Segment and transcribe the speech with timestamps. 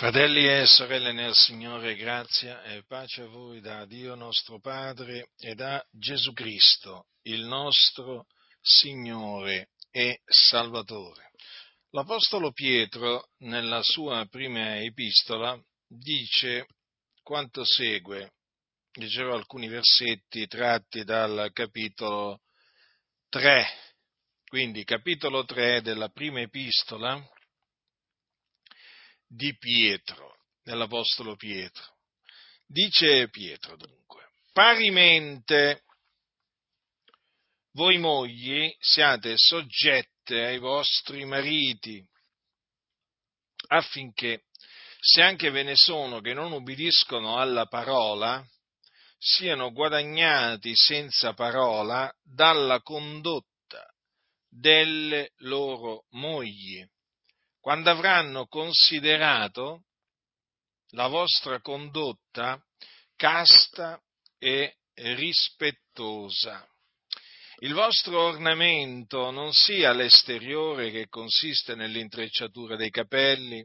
[0.00, 5.54] Fratelli e sorelle nel Signore, grazia e pace a voi da Dio nostro Padre e
[5.54, 8.24] da Gesù Cristo, il nostro
[8.62, 11.32] Signore e Salvatore.
[11.90, 16.64] L'Apostolo Pietro, nella sua prima epistola, dice
[17.22, 18.32] quanto segue.
[18.92, 22.40] Leggerò alcuni versetti tratti dal capitolo
[23.28, 23.66] 3,
[24.46, 27.22] quindi capitolo 3 della prima epistola
[29.32, 31.84] di Pietro, dell'Apostolo Pietro.
[32.66, 35.84] Dice Pietro dunque, parimente
[37.74, 42.04] voi mogli siate soggette ai vostri mariti,
[43.68, 44.46] affinché,
[44.98, 48.44] se anche ve ne sono che non ubbidiscono alla parola,
[49.16, 53.86] siano guadagnati senza parola dalla condotta
[54.48, 56.84] delle loro mogli
[57.60, 59.84] quando avranno considerato
[60.92, 62.60] la vostra condotta
[63.14, 64.00] casta
[64.38, 66.66] e rispettosa.
[67.62, 73.62] Il vostro ornamento non sia l'esteriore che consiste nell'intrecciatura dei capelli,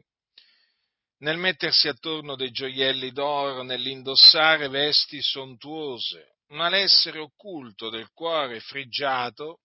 [1.20, 9.60] nel mettersi attorno dei gioielli d'oro, nell'indossare vesti sontuose, ma l'essere occulto del cuore frigiato,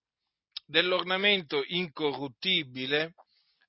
[0.66, 3.14] dell'ornamento incorruttibile,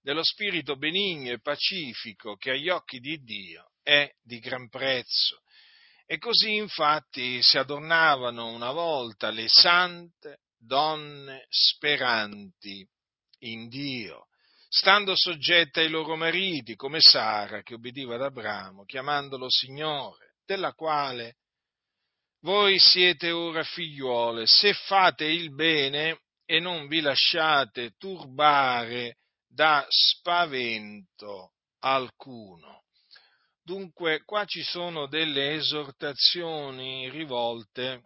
[0.02, 5.40] dello spirito benigno e pacifico che agli occhi di Dio è di gran prezzo.
[6.04, 12.86] E così infatti si adornavano una volta le sante donne speranti
[13.40, 14.26] in Dio,
[14.68, 21.36] stando soggette ai loro mariti, come Sara che obbediva ad Abramo, chiamandolo Signore, della quale
[22.40, 29.18] voi siete ora figliuole, se fate il bene e non vi lasciate turbare
[29.52, 32.84] da spavento alcuno.
[33.62, 38.02] Dunque, qua ci sono delle esortazioni rivolte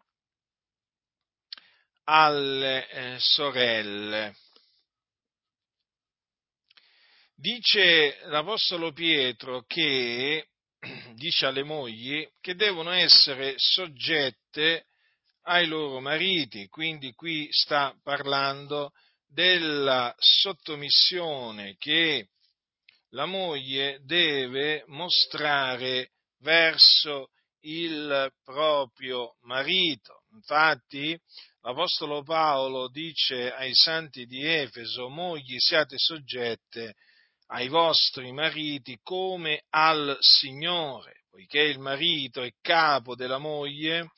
[2.04, 4.34] alle eh, sorelle.
[7.34, 10.48] Dice l'Apostolo Pietro che,
[11.15, 14.87] dice alle mogli, che devono essere soggette
[15.42, 18.92] ai loro mariti, quindi qui sta parlando
[19.28, 22.28] della sottomissione che
[23.10, 30.22] la moglie deve mostrare verso il proprio marito.
[30.32, 31.19] Infatti,
[31.62, 36.94] l'Apostolo Paolo dice ai santi di Efeso, mogli siate soggette
[37.48, 44.10] ai vostri mariti come al Signore, poiché il marito è capo della moglie,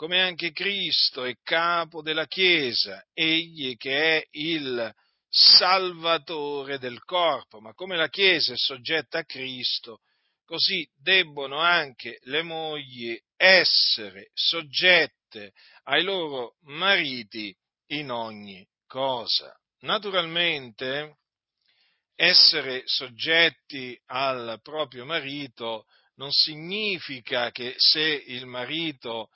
[0.00, 4.94] come anche Cristo è capo della Chiesa, egli che è il
[5.28, 10.00] Salvatore del corpo, ma come la Chiesa è soggetta a Cristo,
[10.46, 15.52] così debbono anche le mogli essere soggette
[15.82, 17.54] ai loro mariti
[17.88, 19.54] in ogni cosa.
[19.80, 21.18] Naturalmente,
[22.14, 25.84] essere soggetti al proprio marito
[26.14, 29.28] non significa che se il marito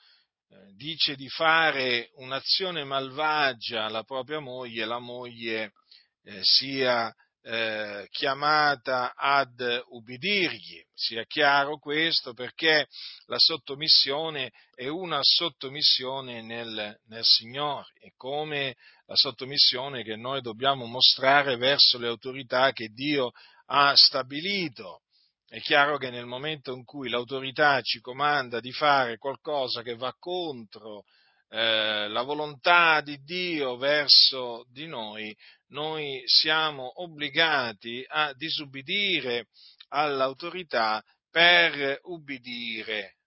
[0.75, 5.73] dice di fare un'azione malvagia alla propria moglie, la moglie
[6.23, 7.13] eh, sia
[7.47, 10.83] eh, chiamata ad ubbidirgli.
[10.93, 12.87] Sia chiaro questo perché
[13.27, 20.85] la sottomissione è una sottomissione nel, nel Signore, è come la sottomissione che noi dobbiamo
[20.85, 23.31] mostrare verso le autorità che Dio
[23.67, 25.01] ha stabilito.
[25.47, 30.11] È chiaro che nel momento in cui l'autorità ci comanda di fare qualcosa che va
[30.17, 31.03] contro
[31.49, 35.35] eh, la volontà di Dio verso di noi,
[35.67, 39.47] noi siamo obbligati a disubbidire
[39.89, 43.17] all'autorità per ubbidire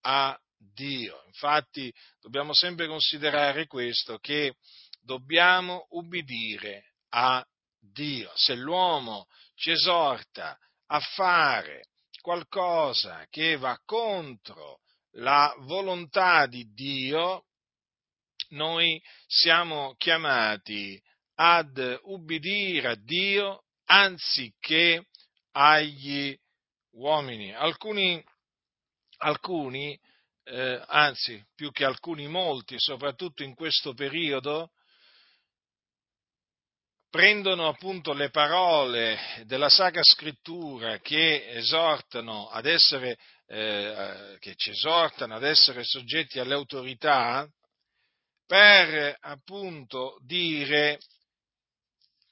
[0.00, 1.22] a Dio.
[1.26, 4.56] Infatti dobbiamo sempre considerare questo, che
[5.00, 7.44] dobbiamo ubbidire a
[7.78, 8.32] Dio.
[8.34, 10.58] Se l'uomo ci esorta
[10.88, 11.86] a fare
[12.20, 14.80] qualcosa che va contro
[15.12, 17.44] la volontà di Dio,
[18.50, 21.00] noi siamo chiamati
[21.34, 25.06] ad ubbidire a Dio anziché
[25.52, 26.36] agli
[26.92, 27.54] uomini.
[27.54, 28.22] Alcuni,
[29.18, 29.98] alcuni
[30.44, 34.70] eh, anzi più che alcuni molti, soprattutto in questo periodo,
[37.10, 43.16] prendono appunto le parole della Sacra Scrittura che esortano ad essere,
[43.46, 47.48] eh, che ci esortano ad essere soggetti alle autorità
[48.46, 50.98] per appunto dire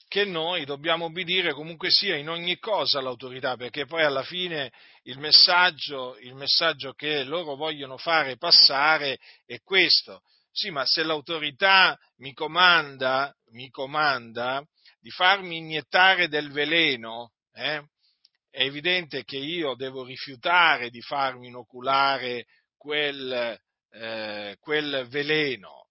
[0.09, 4.73] che noi dobbiamo obbedire comunque sia in ogni cosa all'autorità, perché poi alla fine
[5.03, 10.23] il messaggio, il messaggio che loro vogliono fare passare è questo.
[10.53, 14.65] Sì, ma se l'autorità mi comanda, mi comanda
[15.01, 17.83] di farmi iniettare del veleno, eh,
[18.51, 22.47] è evidente che io devo rifiutare di farmi inoculare
[22.77, 23.59] quel,
[23.91, 25.89] eh, quel veleno.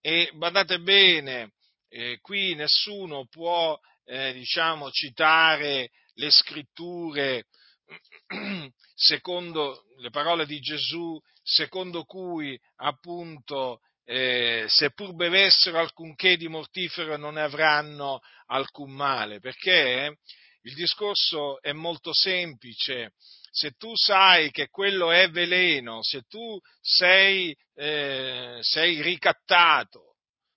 [0.00, 1.52] E badate bene,
[1.88, 7.44] eh, qui nessuno può, eh, diciamo, citare le scritture
[8.94, 13.80] secondo le parole di Gesù, secondo cui appunto
[14.12, 20.16] eh, seppur bevessero alcunché di mortifero non ne avranno alcun male, perché
[20.62, 23.12] il discorso è molto semplice.
[23.52, 30.16] Se tu sai che quello è veleno, se tu sei, eh, sei ricattato,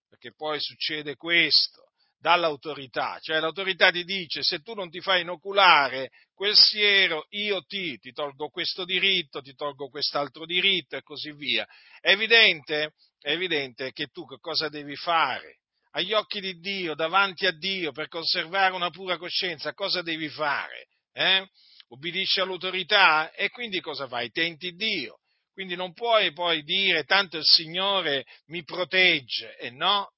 [0.10, 6.10] perché poi succede questo, dall'autorità, cioè l'autorità ti dice se tu non ti fai inoculare
[6.34, 11.68] quel siero io ti, ti tolgo questo diritto, ti tolgo quest'altro diritto e così via.
[12.00, 15.60] È evidente, è evidente che tu che cosa devi fare?
[15.92, 20.88] Agli occhi di Dio, davanti a Dio, per conservare una pura coscienza, cosa devi fare?
[21.14, 21.48] Eh?
[21.88, 24.30] Ubbidisci all'autorità e quindi cosa fai?
[24.30, 25.20] Tenti Dio.
[25.54, 30.12] Quindi non puoi poi dire tanto il Signore mi protegge, e no,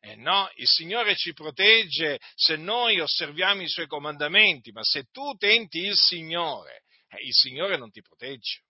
[0.00, 5.34] e no, il Signore ci protegge se noi osserviamo i Suoi comandamenti, ma se tu
[5.36, 8.62] tenti il Signore, eh, il Signore non ti protegge.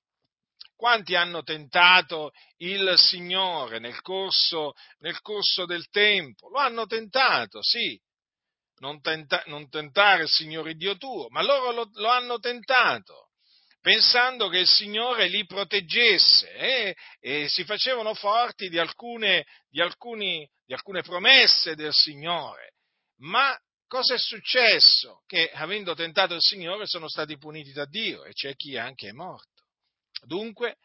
[0.79, 6.49] Quanti hanno tentato il Signore nel corso, nel corso del tempo?
[6.51, 8.01] Lo hanno tentato, sì,
[8.79, 13.31] non, tenta, non, tentare il Signore Dio tuo, ma loro lo, lo hanno tentato
[13.81, 20.49] pensando che il Signore li proteggesse eh, e si facevano forti di alcune, di, alcuni,
[20.65, 22.75] di alcune promesse del Signore.
[23.23, 23.59] Ma
[23.89, 25.23] cosa è successo?
[25.27, 29.13] Che avendo tentato il Signore sono stati puniti da Dio e c'è chi anche è
[29.13, 29.58] morto.
[30.25, 30.77] Dunque,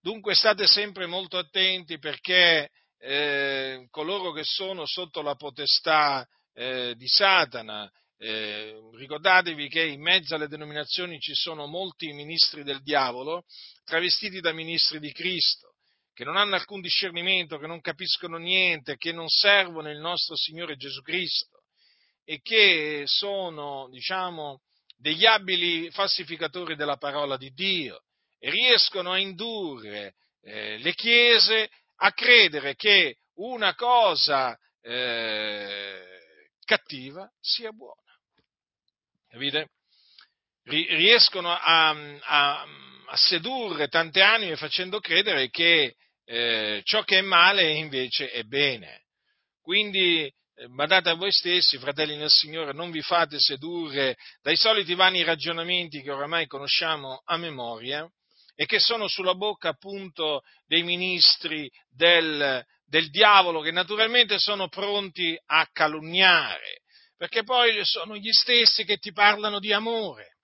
[0.00, 7.06] dunque state sempre molto attenti perché eh, coloro che sono sotto la potestà eh, di
[7.08, 13.44] Satana eh, ricordatevi che in mezzo alle denominazioni ci sono molti ministri del diavolo
[13.84, 15.74] travestiti da ministri di Cristo,
[16.14, 20.76] che non hanno alcun discernimento, che non capiscono niente, che non servono il nostro Signore
[20.76, 21.64] Gesù Cristo
[22.24, 24.62] e che sono, diciamo,
[24.96, 28.04] degli abili falsificatori della parola di Dio
[28.50, 36.02] riescono a indurre eh, le chiese a credere che una cosa eh,
[36.64, 38.00] cattiva sia buona.
[39.28, 39.68] Capite?
[40.64, 42.62] Riescono a, a,
[43.06, 45.94] a sedurre tante anime facendo credere che
[46.24, 49.02] eh, ciò che è male invece è bene.
[49.60, 54.94] Quindi eh, badate a voi stessi, fratelli nel Signore, non vi fate sedurre dai soliti
[54.94, 58.08] vani ragionamenti che oramai conosciamo a memoria
[58.54, 65.36] e che sono sulla bocca appunto dei ministri del, del diavolo che naturalmente sono pronti
[65.46, 66.82] a calunniare,
[67.16, 70.36] perché poi sono gli stessi che ti parlano di amore,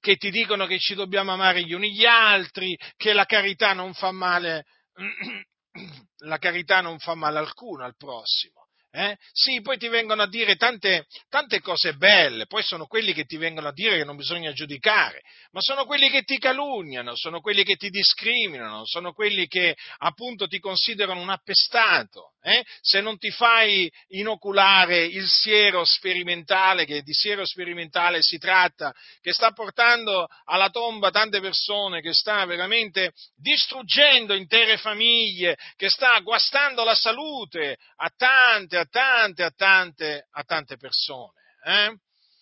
[0.00, 3.94] che ti dicono che ci dobbiamo amare gli uni gli altri, che la carità non
[3.94, 4.66] fa male,
[6.24, 8.61] la carità non fa male alcuno al prossimo.
[8.94, 9.16] Eh?
[9.32, 13.38] Sì, poi ti vengono a dire tante, tante, cose belle, poi sono quelli che ti
[13.38, 17.64] vengono a dire che non bisogna giudicare, ma sono quelli che ti calunniano, sono quelli
[17.64, 22.31] che ti discriminano, sono quelli che appunto ti considerano un appestato.
[22.44, 22.64] Eh?
[22.80, 29.32] Se non ti fai inoculare il siero sperimentale, che di siero sperimentale si tratta, che
[29.32, 36.82] sta portando alla tomba tante persone, che sta veramente distruggendo intere famiglie, che sta guastando
[36.82, 41.40] la salute a tante, a tante, a tante, a tante persone.
[41.64, 41.96] Eh?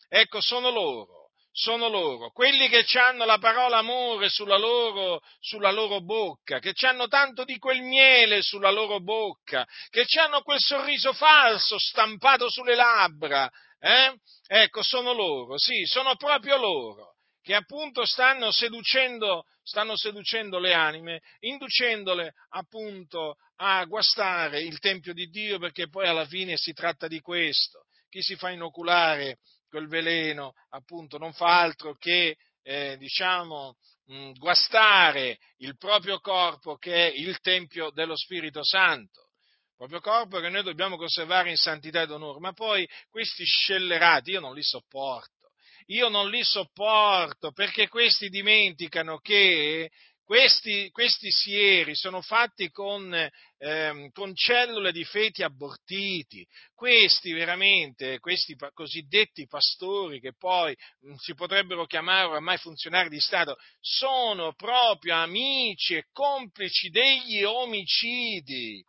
[0.09, 1.20] Ecco, sono loro,
[1.53, 7.09] sono loro, quelli che hanno la parola amore sulla loro, sulla loro bocca, che hanno
[7.09, 13.51] tanto di quel miele sulla loro bocca, che hanno quel sorriso falso stampato sulle labbra.
[13.79, 14.15] Eh?
[14.47, 21.21] Ecco, sono loro, sì, sono proprio loro che appunto stanno seducendo, stanno seducendo le anime,
[21.41, 27.21] inducendole appunto a guastare il Tempio di Dio, perché poi alla fine si tratta di
[27.21, 27.87] questo.
[28.09, 29.39] Chi si fa inoculare
[29.71, 37.09] quel veleno, appunto, non fa altro che, eh, diciamo, mh, guastare il proprio corpo che
[37.09, 39.29] è il Tempio dello Spirito Santo.
[39.77, 44.41] Proprio corpo che noi dobbiamo conservare in santità ed onore, ma poi questi scellerati io
[44.41, 45.53] non li sopporto.
[45.87, 49.91] Io non li sopporto perché questi dimenticano che
[50.31, 53.13] questi, questi sieri sono fatti con,
[53.59, 56.47] ehm, con, cellule di feti abortiti.
[56.73, 63.57] Questi veramente, questi cosiddetti pastori che poi mh, si potrebbero chiamare ormai funzionari di Stato,
[63.81, 68.85] sono proprio amici e complici degli omicidi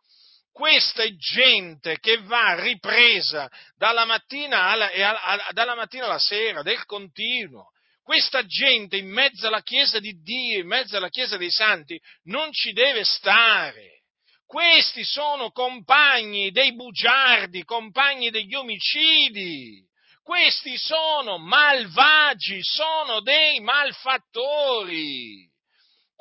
[0.52, 6.84] questa è gente che va ripresa dalla mattina alla, alla, dalla mattina alla sera, del
[6.84, 7.71] continuo.
[8.02, 12.52] Questa gente in mezzo alla Chiesa di Dio, in mezzo alla Chiesa dei Santi, non
[12.52, 14.02] ci deve stare.
[14.44, 19.82] Questi sono compagni dei bugiardi, compagni degli omicidi.
[20.22, 25.50] Questi sono malvagi, sono dei malfattori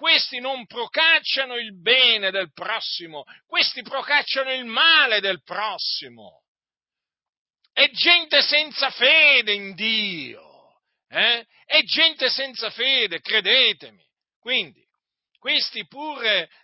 [0.01, 6.41] questi non procacciano il bene del prossimo, questi procacciano il male del prossimo.
[7.71, 10.50] È gente senza fede in Dio,
[11.11, 11.45] eh?
[11.65, 14.03] è gente senza fede, credetemi.
[14.39, 14.83] Quindi,
[15.37, 16.21] questi pur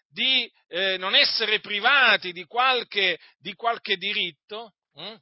[0.07, 5.15] di eh, non essere privati di qualche, di qualche diritto, hm?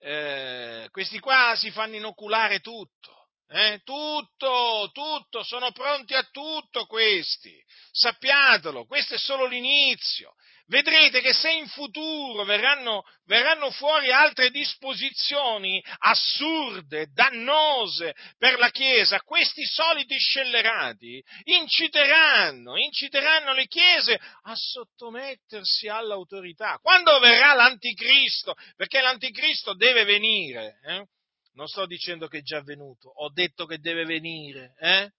[0.00, 3.80] eh, questi qua si fanno inoculare tutto eh?
[3.84, 7.62] Tutto, tutto, sono pronti a tutto questi.
[7.92, 10.34] Sappiatelo, questo è solo l'inizio.
[10.66, 19.20] Vedrete che se in futuro verranno, verranno fuori altre disposizioni assurde, dannose per la Chiesa,
[19.20, 26.78] questi soliti scellerati inciteranno, inciteranno le Chiese a sottomettersi all'autorità.
[26.80, 28.54] Quando verrà l'anticristo?
[28.74, 30.80] Perché l'anticristo deve venire.
[30.82, 31.06] Eh?
[31.54, 34.74] non sto dicendo che è già venuto, ho detto che deve venire.
[34.78, 35.12] Eh?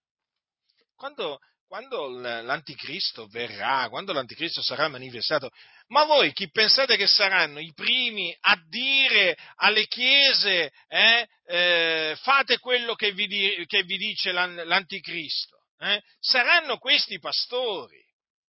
[0.96, 5.50] Quando, quando l'anticristo verrà, quando l'anticristo sarà manifestato,
[5.88, 12.60] ma voi chi pensate che saranno i primi a dire alle chiese eh, eh, fate
[12.60, 15.58] quello che vi, di, che vi dice l'anticristo?
[15.80, 16.02] Eh?
[16.20, 18.04] Saranno questi pastori.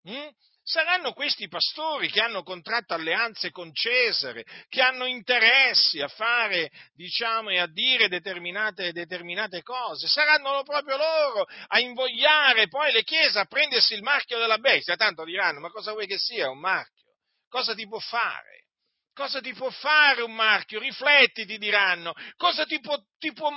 [0.04, 0.30] Hm?
[0.68, 7.52] Saranno questi pastori che hanno contratto alleanze con Cesare, che hanno interessi a fare, diciamo,
[7.52, 10.08] e a dire determinate, determinate cose.
[10.08, 14.96] Saranno proprio loro a invogliare poi le chiese a prendersi il marchio della bestia.
[14.96, 17.14] Tanto diranno, ma cosa vuoi che sia un marchio?
[17.48, 18.66] Cosa ti può fare?
[19.14, 20.80] Cosa ti può fare un marchio?
[20.80, 22.12] Rifletti, ti diranno.
[22.38, 23.52] Cosa ti può, ti può,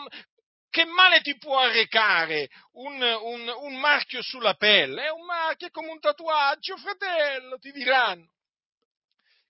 [0.71, 5.05] che male ti può arrecare un, un, un, marchio sulla pelle?
[5.05, 8.29] È un marchio, come un tatuaggio, fratello, ti diranno.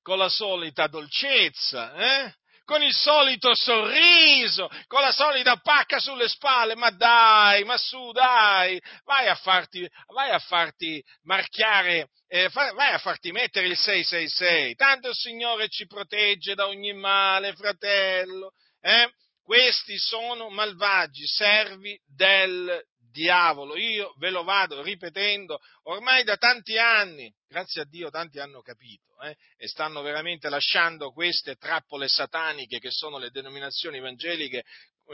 [0.02, 2.34] Con la solita dolcezza, eh?
[2.68, 8.78] con il solito sorriso, con la solita pacca sulle spalle, ma dai, ma su, dai,
[9.04, 15.08] vai a farti, vai a farti marchiare, eh, vai a farti mettere il 666, tanto
[15.08, 19.10] il Signore ci protegge da ogni male, fratello, eh?
[19.48, 23.78] Questi sono malvagi, servi del diavolo.
[23.78, 27.32] Io ve lo vado ripetendo ormai da tanti anni.
[27.48, 32.90] Grazie a Dio tanti hanno capito eh, e stanno veramente lasciando queste trappole sataniche che
[32.90, 34.64] sono le denominazioni evangeliche,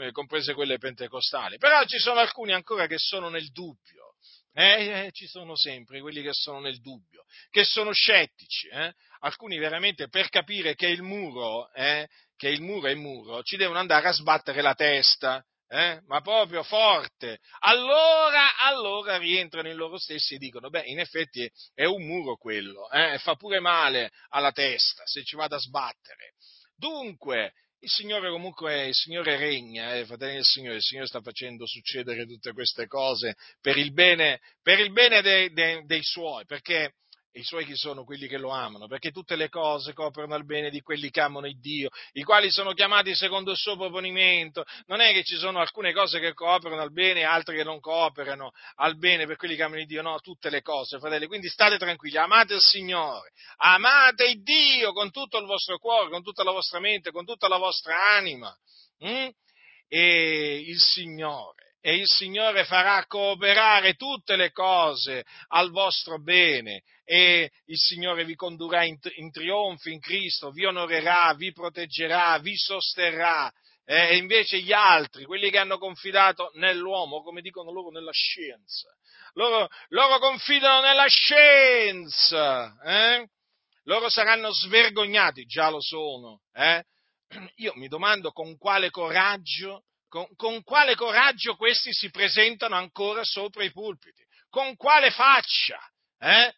[0.01, 1.57] eh, comprese quelle pentecostali.
[1.57, 4.04] Però ci sono alcuni ancora che sono nel dubbio.
[4.57, 8.69] Eh, eh, ci sono sempre quelli che sono nel dubbio, che sono scettici.
[8.69, 8.93] Eh?
[9.19, 12.07] Alcuni veramente per capire che il muro eh,
[12.37, 16.01] che il muro è muro, ci devono andare a sbattere la testa, eh?
[16.05, 17.39] ma proprio forte.
[17.59, 22.89] Allora, allora rientrano in loro stessi e dicono, beh, in effetti è un muro quello,
[22.91, 23.17] eh?
[23.19, 26.33] fa pure male alla testa se ci vado a sbattere.
[26.75, 31.67] Dunque, il Signore comunque, il Signore regna, eh, fratelli del Signore, il Signore sta facendo
[31.67, 36.93] succedere tutte queste cose per il bene, per il bene dei, dei, dei Suoi, perché
[37.35, 40.69] i suoi chi sono quelli che lo amano, perché tutte le cose coprono al bene
[40.69, 44.63] di quelli che amano il Dio, i quali sono chiamati secondo il suo proponimento.
[44.87, 47.79] Non è che ci sono alcune cose che cooperano al bene e altre che non
[47.79, 51.27] cooperano al bene per quelli che amano il Dio, no, tutte le cose, fratelli.
[51.27, 56.23] Quindi state tranquilli, amate il Signore, amate il Dio con tutto il vostro cuore, con
[56.23, 58.55] tutta la vostra mente, con tutta la vostra anima.
[59.05, 59.27] Mm?
[59.87, 67.51] E il Signore e il Signore farà cooperare tutte le cose al vostro bene e
[67.65, 73.53] il Signore vi condurrà in, in trionfo in Cristo, vi onorerà, vi proteggerà, vi sosterrà.
[73.85, 78.89] Eh, e invece gli altri, quelli che hanno confidato nell'uomo, come dicono loro, nella scienza,
[79.33, 83.29] loro, loro confidano nella scienza, eh?
[83.83, 86.41] loro saranno svergognati, già lo sono.
[86.51, 86.83] Eh?
[87.57, 89.83] Io mi domando con quale coraggio
[90.15, 94.23] con, con quale coraggio questi si presentano ancora sopra i pulpiti?
[94.49, 95.77] Con quale faccia?
[96.17, 96.53] Eh?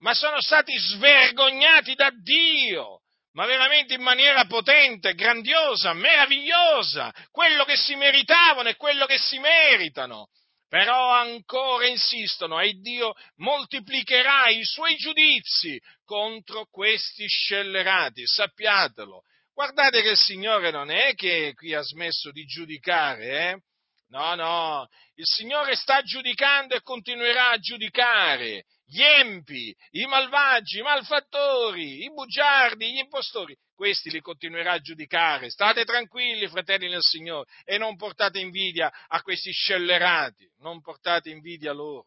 [0.00, 3.00] Ma sono stati svergognati da Dio,
[3.32, 9.38] ma veramente in maniera potente, grandiosa, meravigliosa, quello che si meritavano e quello che si
[9.38, 10.28] meritano.
[10.68, 19.22] però ancora insistono e Dio moltiplicherà i suoi giudizi contro questi scellerati, sappiatelo.
[19.54, 23.62] Guardate che il Signore non è che qui ha smesso di giudicare, eh?
[24.08, 30.82] No, no, il Signore sta giudicando e continuerà a giudicare gli empi, i malvagi, i
[30.82, 33.56] malfattori, i bugiardi, gli impostori.
[33.74, 35.48] Questi li continuerà a giudicare.
[35.48, 41.70] State tranquilli, fratelli nel Signore, e non portate invidia a questi scellerati, non portate invidia
[41.70, 42.04] a loro.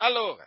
[0.00, 0.46] Allora,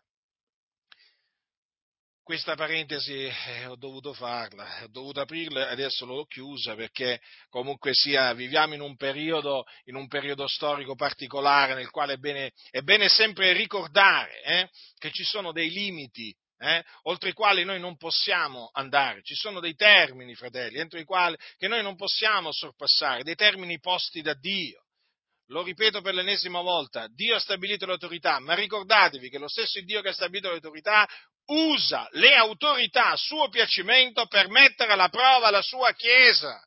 [2.32, 7.20] questa parentesi eh, ho dovuto farla, ho dovuto aprirla e adesso l'ho chiusa perché
[7.50, 12.54] comunque sia, viviamo in un periodo, in un periodo storico particolare nel quale è bene,
[12.70, 17.82] è bene sempre ricordare eh, che ci sono dei limiti eh, oltre i quali noi
[17.82, 22.54] non possiamo andare, ci sono dei termini, fratelli, entro i quali che noi non possiamo
[22.54, 24.86] sorpassare, dei termini posti da Dio.
[25.48, 30.00] Lo ripeto per l'ennesima volta, Dio ha stabilito l'autorità, ma ricordatevi che lo stesso Dio
[30.00, 31.06] che ha stabilito l'autorità
[31.46, 36.62] usa le autorità a suo piacimento per mettere alla prova la sua Chiesa.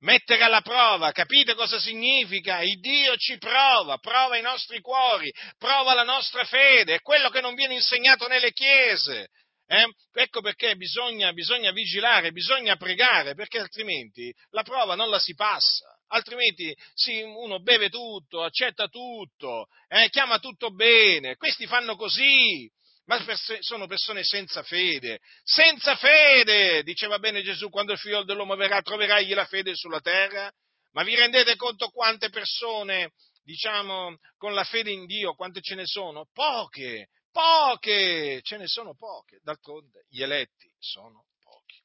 [0.00, 2.60] Mettere alla prova, capite cosa significa?
[2.60, 7.40] Il Dio ci prova, prova i nostri cuori, prova la nostra fede, è quello che
[7.40, 9.28] non viene insegnato nelle chiese.
[9.66, 9.86] Eh?
[10.12, 15.96] Ecco perché bisogna, bisogna vigilare, bisogna pregare, perché altrimenti la prova non la si passa
[16.08, 22.70] altrimenti sì, uno beve tutto, accetta tutto, eh, chiama tutto bene, questi fanno così,
[23.06, 23.24] ma
[23.60, 29.18] sono persone senza fede, senza fede, diceva bene Gesù, quando il figlio dell'uomo verrà, troverà
[29.18, 30.52] egli la fede sulla terra?
[30.92, 35.86] Ma vi rendete conto quante persone, diciamo, con la fede in Dio, quante ce ne
[35.86, 36.28] sono?
[36.32, 41.80] Poche, poche, ce ne sono poche, d'altronde gli eletti sono pochi.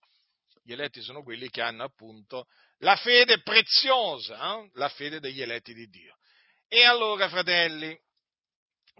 [0.63, 2.45] Gli eletti sono quelli che hanno appunto
[2.79, 4.69] la fede preziosa, eh?
[4.73, 6.17] la fede degli eletti di Dio.
[6.67, 7.95] E allora, fratelli,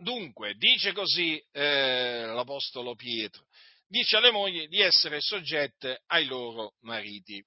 [0.02, 3.46] Dunque, dice così eh, l'Apostolo Pietro,
[3.88, 7.44] dice alle mogli di essere soggette ai loro mariti,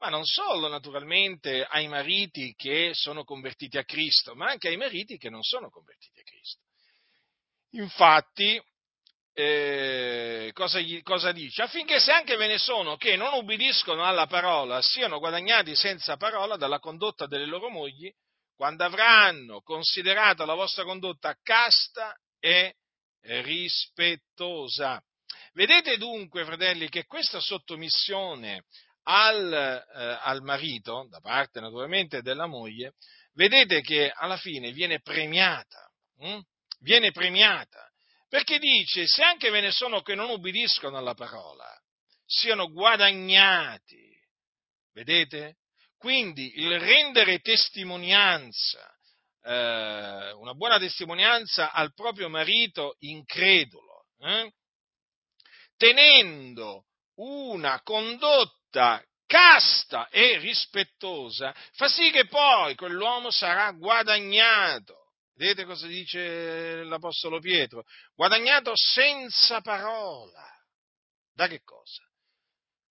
[0.00, 5.16] ma non solo naturalmente ai mariti che sono convertiti a Cristo, ma anche ai mariti
[5.16, 6.60] che non sono convertiti a Cristo.
[7.70, 8.62] Infatti,
[9.32, 11.62] eh, cosa, gli, cosa, dice?
[11.62, 16.56] Affinché se anche ve ne sono che non ubbidiscono alla parola siano guadagnati senza parola
[16.56, 18.12] dalla condotta delle loro mogli,
[18.56, 22.74] quando avranno considerato la vostra condotta casta e
[23.22, 25.02] rispettosa.
[25.52, 28.64] Vedete dunque, fratelli, che questa sottomissione
[29.04, 32.94] al, eh, al marito, da parte naturalmente della moglie,
[33.34, 36.40] vedete che alla fine viene premiata, hm?
[36.80, 37.88] viene premiata,
[38.28, 41.66] perché dice, se anche ve ne sono che non ubbidiscono alla parola,
[42.26, 44.12] siano guadagnati,
[44.92, 45.56] vedete?
[46.04, 48.94] Quindi il rendere testimonianza,
[49.42, 54.52] eh, una buona testimonianza al proprio marito incredulo, eh,
[55.78, 65.12] tenendo una condotta casta e rispettosa, fa sì che poi quell'uomo sarà guadagnato.
[65.36, 67.84] Vedete cosa dice l'Apostolo Pietro?
[68.14, 70.46] Guadagnato senza parola.
[71.32, 72.02] Da che cosa?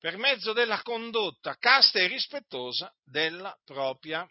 [0.04, 4.30] Per mezzo della condotta casta e rispettosa della propria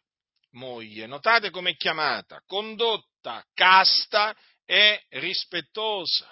[0.50, 1.06] moglie.
[1.06, 6.30] Notate come è chiamata, condotta casta e rispettosa.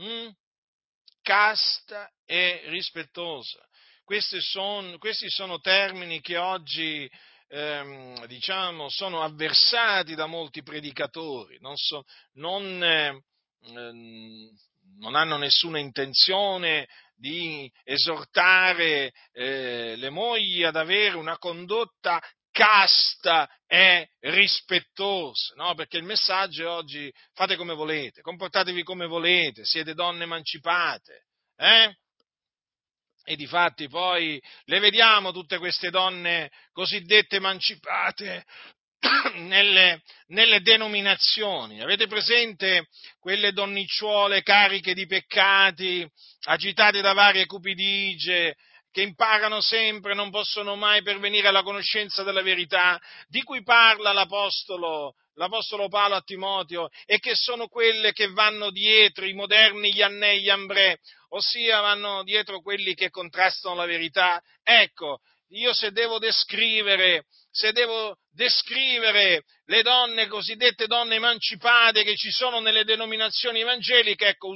[0.00, 0.28] Mm?
[1.22, 3.66] Casta e rispettosa.
[4.04, 7.10] Questi sono, questi sono termini che oggi
[7.48, 13.22] ehm, diciamo, sono avversati da molti predicatori, non, so, non, eh,
[13.72, 16.86] non hanno nessuna intenzione
[17.18, 25.74] di esortare eh, le mogli ad avere una condotta casta e rispettosa, no?
[25.74, 31.26] Perché il messaggio è oggi fate come volete, comportatevi come volete, siete donne emancipate,
[31.56, 31.94] eh?
[33.24, 38.44] E di fatti poi le vediamo tutte queste donne cosiddette emancipate
[39.34, 41.80] nelle, nelle, denominazioni.
[41.80, 46.08] Avete presente quelle donnicciuole cariche di peccati,
[46.44, 48.56] agitate da varie cupidigie,
[48.90, 55.14] che imparano sempre, non possono mai pervenire alla conoscenza della verità, di cui parla l'Apostolo,
[55.34, 60.38] l'Apostolo Paolo a Timoteo, e che sono quelle che vanno dietro i moderni Iannè e
[60.38, 60.96] Iambrè,
[61.30, 64.42] ossia vanno dietro quelli che contrastano la verità.
[64.62, 72.30] Ecco, io se devo descrivere, se devo descrivere le donne, cosiddette donne emancipate che ci
[72.30, 74.54] sono nelle denominazioni evangeliche, ecco,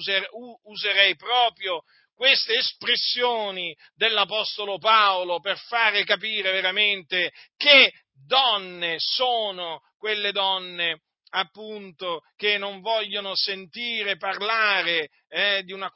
[0.63, 1.83] userei proprio
[2.15, 7.93] queste espressioni dell'Apostolo Paolo per fare capire veramente che
[8.25, 11.01] donne sono quelle donne
[11.35, 15.91] appunto che non vogliono sentire parlare eh, di, una,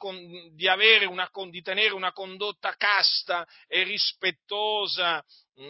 [0.53, 0.67] di,
[1.05, 5.23] una, di tenere una condotta casta e rispettosa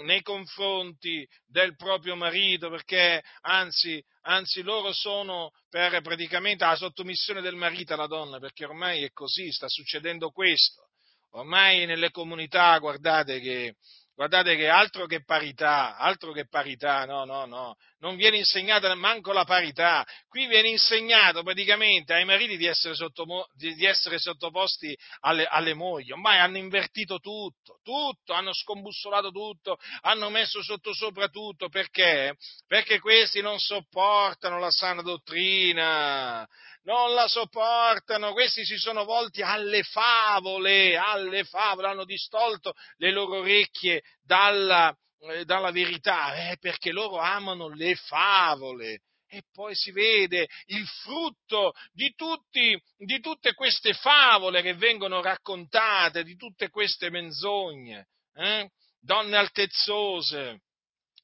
[0.03, 7.55] nei confronti del proprio marito, perché anzi, anzi loro sono per praticamente la sottomissione del
[7.55, 10.89] marito alla donna, perché ormai è così, sta succedendo questo.
[11.31, 13.75] Ormai nelle comunità, guardate che
[14.17, 19.31] Guardate che altro che parità, altro che parità, no, no, no, non viene insegnata manco
[19.31, 25.45] la parità, qui viene insegnato praticamente ai mariti di essere, sottomo, di essere sottoposti alle,
[25.45, 31.69] alle, mogli, ormai hanno invertito tutto, tutto, hanno scombussolato tutto, hanno messo sotto sopra tutto,
[31.69, 32.35] perché?
[32.67, 36.47] Perché questi non sopportano la sana dottrina,
[36.83, 43.39] non la sopportano, questi si sono volti alle favole, alle favole, hanno distolto le loro
[43.39, 49.01] orecchie dalla, eh, dalla verità, eh, perché loro amano le favole.
[49.29, 56.23] E poi si vede il frutto di, tutti, di tutte queste favole che vengono raccontate,
[56.23, 58.07] di tutte queste menzogne.
[58.33, 58.69] Eh?
[58.99, 60.61] Donne altezzose,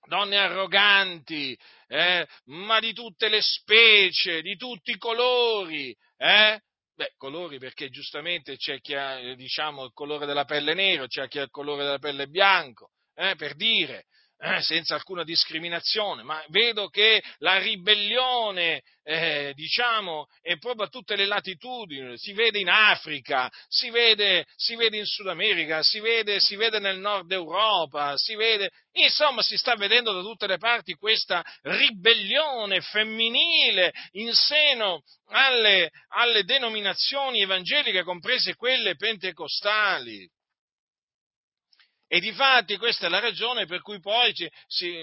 [0.07, 6.59] donne arroganti, eh, ma di tutte le specie, di tutti i colori, eh?
[6.95, 11.39] Beh, colori perché giustamente c'è chi ha diciamo, il colore della pelle nero, c'è chi
[11.39, 14.05] ha il colore della pelle bianco, eh, per dire,
[14.45, 21.15] eh, senza alcuna discriminazione, ma vedo che la ribellione, eh, diciamo, è proprio a tutte
[21.15, 26.41] le latitudini, si vede in Africa, si vede, si vede in Sud America, si vede,
[26.41, 30.95] si vede nel nord Europa, si vede, insomma si sta vedendo da tutte le parti
[30.95, 40.29] questa ribellione femminile in seno alle, alle denominazioni evangeliche, comprese quelle pentecostali.
[42.13, 44.93] E difatti questa è la ragione per cui poi ci, si,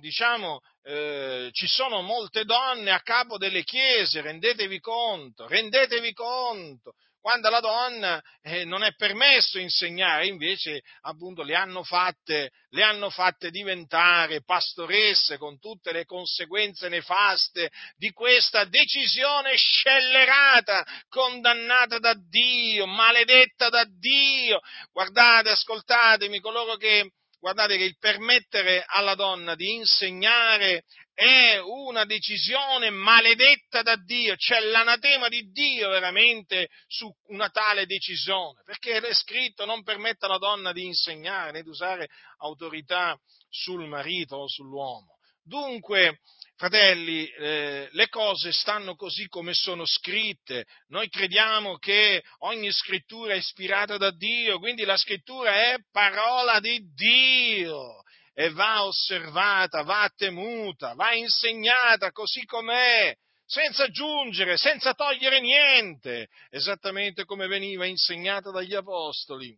[0.00, 6.94] diciamo, eh, ci sono molte donne a capo delle chiese, rendetevi conto, rendetevi conto,
[7.26, 13.10] quando alla donna eh, non è permesso insegnare, invece appunto le hanno, fatte, le hanno
[13.10, 22.86] fatte diventare pastoresse con tutte le conseguenze nefaste di questa decisione scellerata, condannata da Dio,
[22.86, 24.60] maledetta da Dio.
[24.92, 27.10] Guardate, ascoltatemi, coloro che
[27.46, 30.82] guardate che il permettere alla donna di insegnare
[31.14, 38.62] è una decisione maledetta da Dio, c'è l'anatema di Dio veramente su una tale decisione,
[38.64, 43.16] perché è scritto non permetta alla donna di insegnare né di usare autorità
[43.48, 45.15] sul marito o sull'uomo.
[45.46, 46.22] Dunque,
[46.56, 50.64] Fratelli, eh, le cose stanno così come sono scritte.
[50.88, 56.80] Noi crediamo che ogni scrittura è ispirata da Dio, quindi la scrittura è parola di
[56.92, 58.02] Dio
[58.34, 67.24] e va osservata, va temuta, va insegnata così com'è, senza aggiungere, senza togliere niente, esattamente
[67.24, 69.56] come veniva insegnata dagli apostoli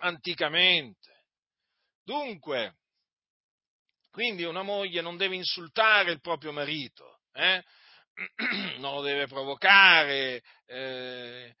[0.00, 1.24] anticamente.
[2.04, 2.74] Dunque,
[4.12, 7.64] quindi una moglie non deve insultare il proprio marito, eh?
[8.78, 11.54] non lo deve provocare, eh,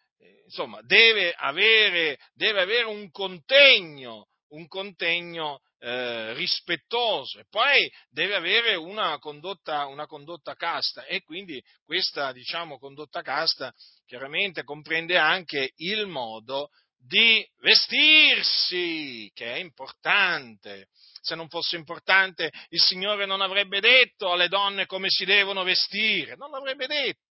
[0.44, 8.74] insomma, deve avere, deve avere, un contegno, un contegno eh, rispettoso e poi deve avere
[8.74, 13.72] una condotta, una condotta casta e quindi questa, diciamo, condotta casta
[14.04, 20.88] chiaramente comprende anche il modo di vestirsi, che è importante
[21.22, 26.34] se non fosse importante, il Signore non avrebbe detto alle donne come si devono vestire,
[26.36, 27.30] non l'avrebbe detto.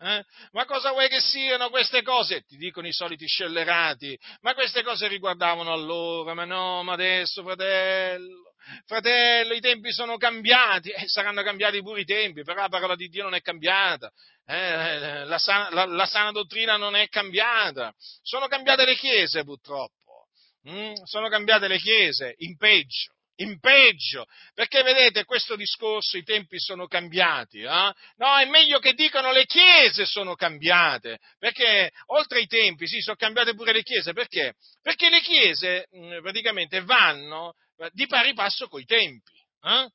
[0.00, 0.24] Eh?
[0.52, 2.42] Ma cosa vuoi che siano queste cose?
[2.42, 8.52] Ti dicono i soliti scellerati, ma queste cose riguardavano allora, ma no, ma adesso, fratello,
[8.86, 13.08] fratello, i tempi sono cambiati, eh, saranno cambiati pure i tempi, però la parola di
[13.08, 14.12] Dio non è cambiata,
[14.46, 20.28] eh, la, sana, la, la, sana, dottrina non è cambiata, sono cambiate le chiese purtroppo,
[20.68, 20.94] mm?
[21.04, 26.86] sono cambiate le chiese in peggio in peggio, perché vedete questo discorso, i tempi sono
[26.86, 27.92] cambiati, eh?
[28.16, 33.16] no, è meglio che dicano le chiese sono cambiate, perché oltre ai tempi, sì, sono
[33.16, 34.54] cambiate pure le chiese, perché?
[34.82, 39.88] Perché le chiese mh, mm, praticamente vanno eh, di pari passo coi tempi, eh?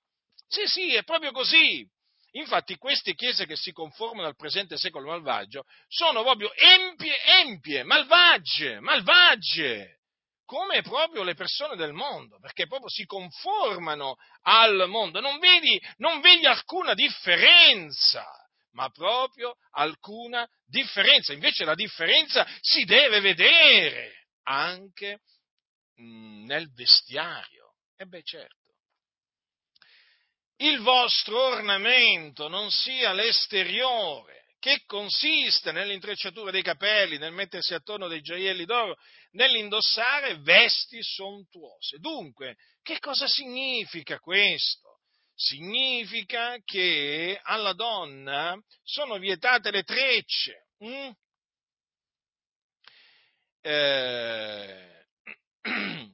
[0.47, 1.87] sì, sì, è proprio così,
[2.35, 8.79] Infatti queste chiese che si conformano al presente secolo malvagio sono proprio empie, empie, malvagie,
[8.79, 9.99] malvagie
[10.45, 15.19] come proprio le persone del mondo, perché proprio si conformano al mondo.
[15.19, 18.25] Non vedi, non vedi alcuna differenza,
[18.71, 21.33] ma proprio alcuna differenza.
[21.33, 25.19] Invece la differenza si deve vedere anche
[25.95, 27.75] nel vestiario.
[27.95, 28.61] E beh certo.
[30.57, 38.21] il vostro ornamento non sia l'esteriore, che consiste nell'intrecciatura dei capelli, nel mettersi attorno dei
[38.21, 38.95] gioielli d'oro,
[39.31, 41.97] nell'indossare vesti sontuose.
[41.97, 45.01] Dunque, che cosa significa questo?
[45.35, 50.67] Significa che alla donna sono vietate le trecce.
[50.77, 51.11] Hm?
[53.63, 55.05] Eh,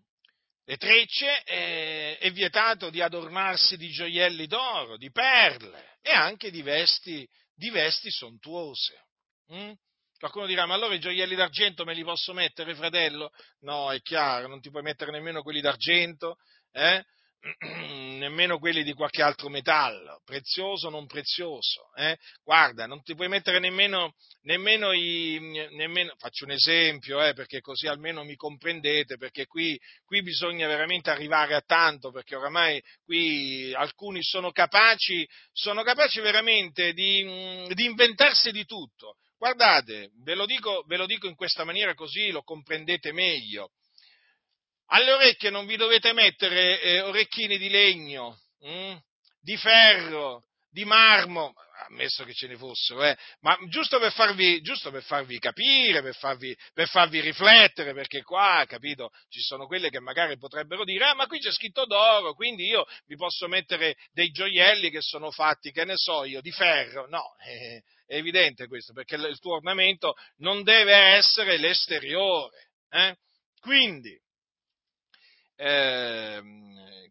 [0.65, 6.63] le trecce eh, è vietato di adornarsi di gioielli d'oro, di perle e anche di
[6.63, 7.29] vesti,
[7.59, 9.07] di vesti sontuose.
[9.53, 9.71] Mm?
[10.17, 13.31] Qualcuno dirà, ma allora i gioielli d'argento me li posso mettere, fratello?
[13.59, 16.37] No, è chiaro, non ti puoi mettere nemmeno quelli d'argento,
[16.71, 17.03] eh?
[18.17, 21.93] nemmeno quelli di qualche altro metallo, prezioso o non prezioso.
[21.95, 22.17] Eh?
[22.43, 25.39] Guarda, non ti puoi mettere nemmeno, nemmeno i...
[25.71, 31.09] Nemmeno, faccio un esempio, eh, perché così almeno mi comprendete, perché qui, qui bisogna veramente
[31.09, 38.51] arrivare a tanto, perché oramai qui alcuni sono capaci, sono capaci veramente di, di inventarsi
[38.51, 39.15] di tutto.
[39.37, 43.71] Guardate, ve lo, dico, ve lo dico in questa maniera così lo comprendete meglio.
[44.91, 48.97] Alle orecchie non vi dovete mettere eh, orecchini di legno, hm?
[49.39, 51.53] di ferro, di marmo,
[51.87, 56.15] ammesso che ce ne fossero, eh, ma giusto per, farvi, giusto per farvi capire, per
[56.15, 61.13] farvi, per farvi, riflettere, perché qua, capito, ci sono quelle che magari potrebbero dire, ah,
[61.13, 65.71] ma qui c'è scritto d'oro, quindi io vi posso mettere dei gioielli che sono fatti,
[65.71, 67.07] che ne so io, di ferro.
[67.07, 72.69] No, eh, è evidente questo, perché il tuo ornamento non deve essere l'esteriore.
[72.89, 73.15] Eh?
[73.59, 74.19] Quindi,
[75.59, 76.41] eh,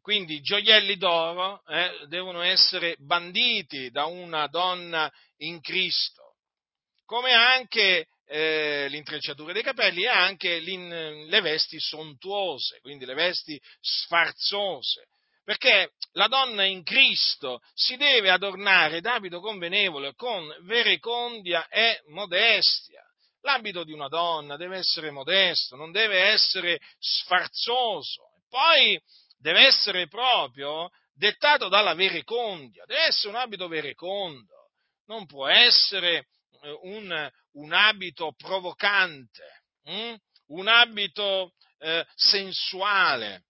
[0.00, 6.36] quindi i gioielli d'oro eh, devono essere banditi da una donna in Cristo,
[7.04, 15.08] come anche eh, l'intrecciatura dei capelli e anche le vesti sontuose, quindi le vesti sfarzose
[15.48, 23.02] perché la donna in Cristo si deve adornare d'abito convenevole con verecondia e modestia.
[23.40, 28.27] L'abito di una donna deve essere modesto, non deve essere sfarzoso.
[28.48, 29.00] Poi
[29.38, 34.70] deve essere proprio dettato dalla verecondia, deve essere un abito verecondo,
[35.06, 36.28] non può essere
[36.62, 40.14] eh, un, un abito provocante, hm?
[40.48, 43.44] un abito eh, sensuale,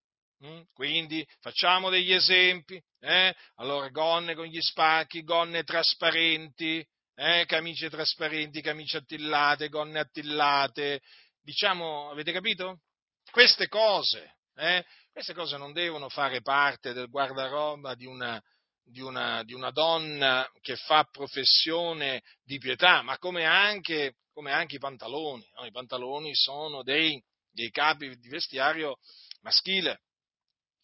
[0.44, 0.60] Mm?
[0.72, 2.80] Quindi facciamo degli esempi.
[3.00, 3.34] Eh?
[3.56, 6.84] Allora, gonne con gli spacchi, gonne trasparenti,
[7.14, 7.44] eh?
[7.46, 11.00] camicie trasparenti, camicie attillate, gonne attillate.
[11.40, 12.82] Diciamo, avete capito?
[13.30, 14.84] Queste cose, eh?
[15.12, 18.42] queste cose non devono fare parte del guardaroba di una,
[18.84, 24.76] di una, di una donna che fa professione di pietà, ma come anche, come anche
[24.76, 25.48] i pantaloni.
[25.54, 25.64] No?
[25.64, 28.96] I pantaloni sono dei, dei capi di vestiario
[29.42, 30.02] maschile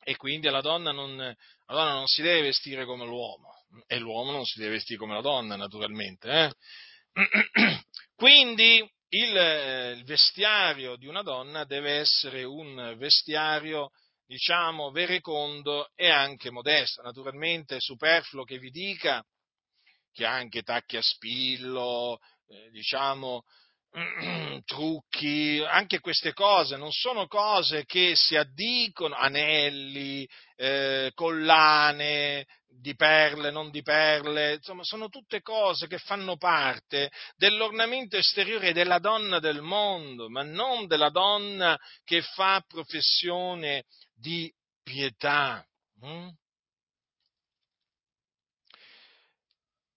[0.03, 3.53] e quindi la donna, non, la donna non si deve vestire come l'uomo
[3.87, 6.31] e l'uomo non si deve vestire come la donna, naturalmente.
[6.31, 6.53] Eh?
[8.15, 13.91] Quindi il, il, vestiario di una donna deve essere un vestiario,
[14.27, 17.03] diciamo, verecondo e anche modesto.
[17.03, 19.25] Naturalmente è superfluo che vi dica
[20.13, 23.43] che anche tacchi a spillo, eh, diciamo,
[24.65, 33.51] trucchi, anche queste cose non sono cose che si addicono, anelli, eh, collane di perle,
[33.51, 39.63] non di perle, insomma sono tutte cose che fanno parte dell'ornamento esteriore della donna del
[39.63, 44.53] mondo, ma non della donna che fa professione di
[44.83, 45.65] pietà.
[46.01, 46.29] Hm?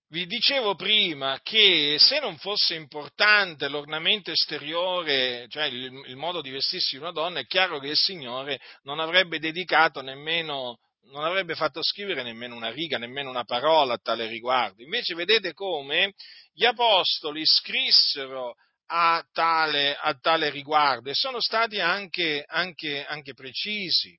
[0.09, 6.49] Vi dicevo prima che se non fosse importante l'ornamento esteriore, cioè il, il, modo di
[6.49, 10.77] vestirsi di una donna, è chiaro che il Signore non avrebbe dedicato nemmeno,
[11.11, 14.81] non avrebbe fatto scrivere nemmeno una riga, nemmeno una parola a tale riguardo.
[14.81, 16.13] Invece vedete come
[16.53, 24.17] gli apostoli scrissero a tale, a tale riguardo e sono stati anche, anche, anche precisi.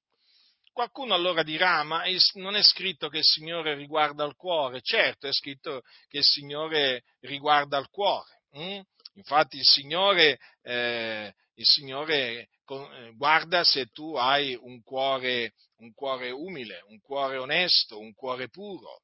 [0.79, 4.81] Qualcuno allora dirà, ma non è scritto che il Signore riguarda il cuore?
[4.81, 8.43] Certo, è scritto che il Signore riguarda il cuore.
[8.53, 8.81] Hm?
[9.14, 16.31] Infatti il Signore, eh, il Signore eh, guarda se tu hai un cuore, un cuore
[16.31, 19.01] umile, un cuore onesto, un cuore puro.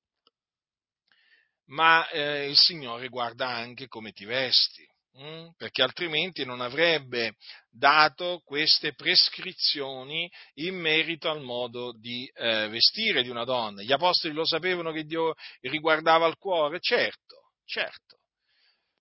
[1.70, 4.88] Ma eh, il Signore guarda anche come ti vesti.
[5.16, 5.50] Mm?
[5.56, 7.36] perché altrimenti non avrebbe
[7.70, 13.80] dato queste prescrizioni in merito al modo di eh, vestire di una donna.
[13.82, 16.80] Gli apostoli lo sapevano che Dio riguardava il cuore?
[16.80, 18.18] Certo, certo.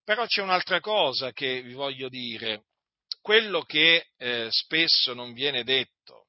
[0.04, 2.66] Però c'è un'altra cosa che vi voglio dire,
[3.20, 6.28] quello che eh, spesso non viene detto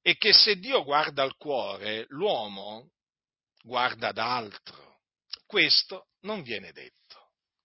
[0.00, 2.90] è che se Dio guarda il cuore, l'uomo
[3.62, 5.00] guarda ad altro.
[5.46, 7.03] Questo non viene detto.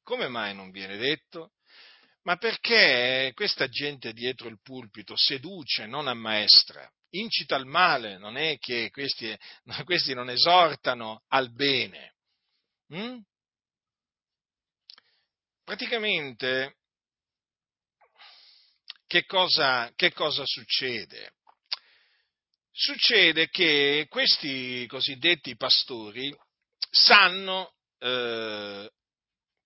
[0.10, 1.52] Come mai non viene detto?
[2.24, 8.58] Ma perché questa gente dietro il pulpito seduce, non ammaestra, incita al male, non è
[8.58, 9.38] che questi,
[9.86, 12.16] questi non esortano al bene.
[12.92, 13.20] Mm?
[15.64, 16.78] Praticamente,
[19.06, 21.34] che cosa, che cosa succede?
[22.72, 26.36] Succede che questi cosiddetti pastori
[26.90, 28.92] sanno eh,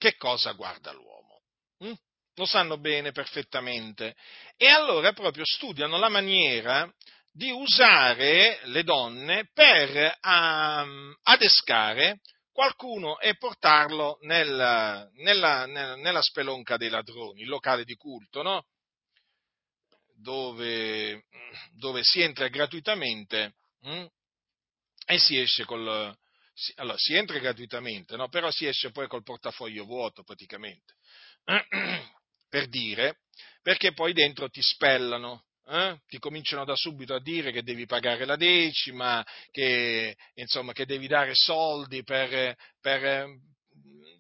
[0.04, 1.44] che cosa guarda l'uomo.
[1.78, 1.94] Hm?
[2.36, 4.16] Lo sanno bene, perfettamente.
[4.58, 6.92] E allora proprio studiano la maniera
[7.32, 12.20] di usare le donne per um, adescare
[12.52, 18.66] qualcuno e portarlo nel, nella, nella, spelonca dei ladroni, il locale di culto, no?
[20.16, 21.24] dove,
[21.78, 24.06] dove, si entra gratuitamente hm?
[25.06, 26.14] e si esce col...
[26.76, 28.30] Allora, si entra gratuitamente, no?
[28.30, 30.94] però si esce poi col portafoglio vuoto praticamente.
[32.50, 33.22] per dire,
[33.62, 36.00] perché poi dentro ti spellano, eh?
[36.06, 41.08] ti cominciano da subito a dire che devi pagare la decima, che, insomma, che devi
[41.08, 43.28] dare soldi per, per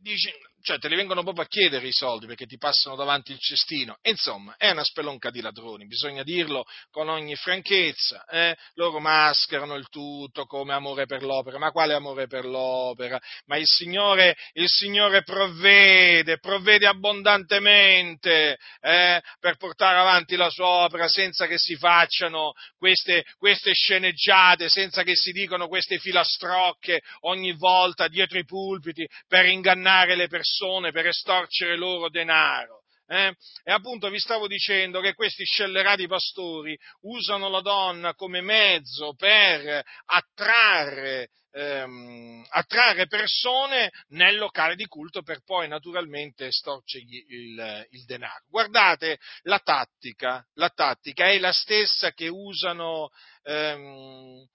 [0.02, 0.32] dici,
[0.63, 3.97] cioè te li vengono proprio a chiedere i soldi perché ti passano davanti il cestino.
[4.04, 8.23] insomma, è una spelonca di ladroni, bisogna dirlo con ogni franchezza.
[8.30, 8.56] Eh?
[8.76, 13.19] Loro mascherano il tutto come amore per l'opera, ma quale amore per l'opera?
[13.45, 19.21] Ma il Signore, il Signore provvede, provvede abbondantemente eh?
[19.41, 25.15] per portare avanti la sua opera senza che si facciano queste, queste sceneggiate, senza che
[25.15, 31.07] si dicano queste filastrocche ogni volta dietro i pulpiti per ingannare le persone persone per
[31.07, 32.81] estorcere loro denaro.
[33.05, 33.35] Eh?
[33.63, 39.83] E appunto vi stavo dicendo che questi scellerati pastori usano la donna come mezzo per
[40.05, 48.45] attrarre, ehm, attrarre persone nel locale di culto per poi naturalmente estorcergli il, il denaro.
[48.47, 53.09] Guardate, la tattica, la tattica è la stessa che usano,
[53.43, 54.47] ehm,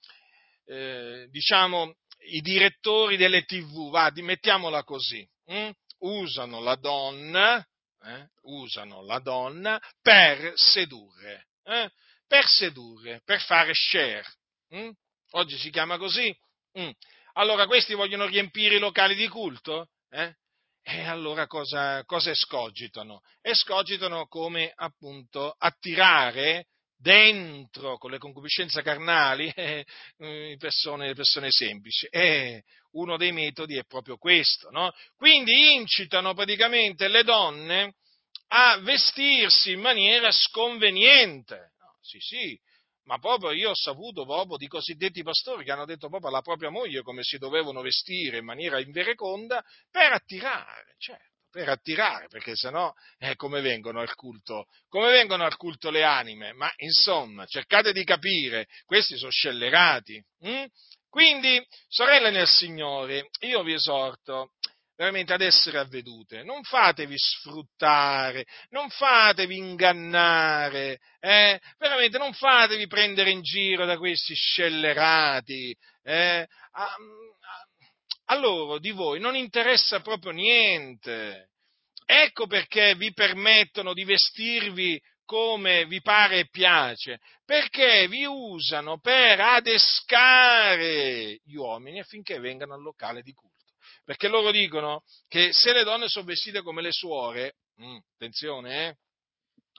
[0.65, 1.95] eh, diciamo,
[2.31, 5.27] i direttori delle tv, va, mettiamola così.
[5.47, 5.71] Hm?
[6.01, 7.67] Usano la donna,
[8.03, 11.91] eh, usano la donna per sedurre, eh,
[12.27, 14.25] per sedurre, per fare share.
[14.69, 14.91] Hm?
[15.33, 16.35] Oggi si chiama così.
[16.73, 16.91] Hm.
[17.35, 19.91] Allora questi vogliono riempire i locali di culto?
[20.11, 20.35] Eh?
[20.83, 23.21] E allora cosa, cosa escogitano?
[23.43, 26.67] Escogitano come appunto attirare
[26.99, 29.87] dentro con le concupiscenze carnali eh,
[30.19, 32.07] eh persone, persone, semplici.
[32.11, 34.93] E uno dei metodi è proprio questo, no?
[35.17, 37.95] Quindi incitano praticamente le donne
[38.49, 41.73] a vestirsi in maniera sconveniente.
[41.79, 42.61] No, sì, sì,
[43.05, 46.71] ma proprio io ho saputo proprio di cosiddetti pastori che hanno detto proprio alla propria
[46.71, 52.95] moglie come si dovevano vestire in maniera invereconda per attirare, certo per attirare, perché sennò
[53.19, 56.53] eh, come, vengono al culto, come vengono al culto le anime?
[56.53, 60.25] Ma insomma, cercate di capire, questi sono scellerati.
[60.43, 60.65] Hm?
[61.11, 64.53] Quindi, sorelle nel Signore, io vi esorto
[64.95, 71.61] veramente ad essere avvedute, non fatevi sfruttare, non fatevi ingannare, eh?
[71.77, 75.77] veramente non fatevi prendere in giro da questi scellerati.
[76.05, 76.47] Eh?
[76.73, 76.97] A,
[78.31, 81.51] a loro di voi non interessa proprio niente.
[82.05, 89.39] Ecco perché vi permettono di vestirvi come vi pare e piace, perché vi usano per
[89.41, 93.57] adescare gli uomini affinché vengano al locale di culto.
[94.05, 98.97] Perché loro dicono che se le donne sono vestite come le suore, mm, attenzione, eh,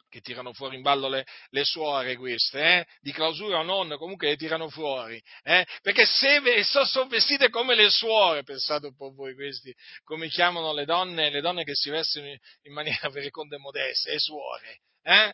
[0.10, 2.86] che tirano fuori in ballo le, le suore queste, eh?
[3.00, 5.66] di clausura o non, comunque le tirano fuori, eh?
[5.82, 10.74] perché se so, sono vestite come le suore, pensate un po' voi questi, come chiamano
[10.74, 14.82] le donne, le donne che si vestono in maniera vereconda e modesta, le suore?
[15.04, 15.34] Eh,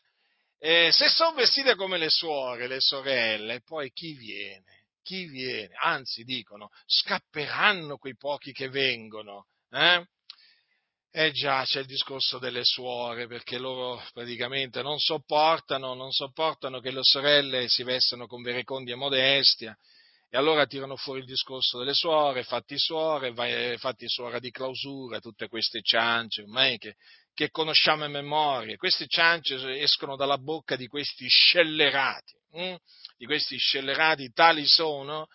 [0.91, 4.83] se sono vestite come le suore, le sorelle, poi chi viene?
[5.01, 5.75] Chi viene?
[5.81, 9.47] Anzi, dicono, scapperanno quei pochi che vengono.
[9.69, 10.03] Eh?
[11.17, 16.91] Eh già, c'è il discorso delle suore, perché loro praticamente non sopportano, non sopportano che
[16.91, 19.73] le sorelle si vestano con verecondia e modestia,
[20.29, 23.33] e allora tirano fuori il discorso delle suore, fatti suore,
[23.77, 26.95] fatti suora di clausura, tutte queste ciance ormai che,
[27.33, 28.75] che conosciamo a memoria.
[28.75, 32.75] Queste ciance escono dalla bocca di questi scellerati, hm?
[33.15, 35.27] di questi scellerati tali sono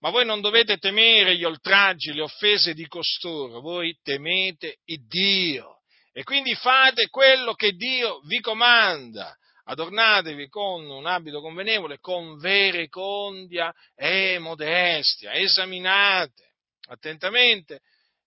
[0.00, 5.80] ma voi non dovete temere gli oltraggi, le offese di costoro, voi temete il Dio.
[6.12, 9.36] E quindi fate quello che Dio vi comanda.
[9.64, 15.34] Adornatevi con un abito convenevole, con verecondia e modestia.
[15.34, 16.48] Esaminate
[16.88, 17.80] attentamente,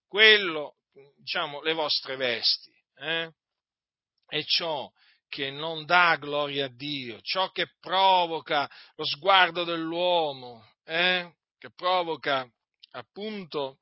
[0.07, 0.75] quello,
[1.17, 3.31] diciamo, le vostre vesti, eh?
[4.27, 4.89] e ciò
[5.27, 11.33] che non dà gloria a Dio, ciò che provoca lo sguardo dell'uomo, eh?
[11.61, 12.49] Che provoca
[12.93, 13.77] appunto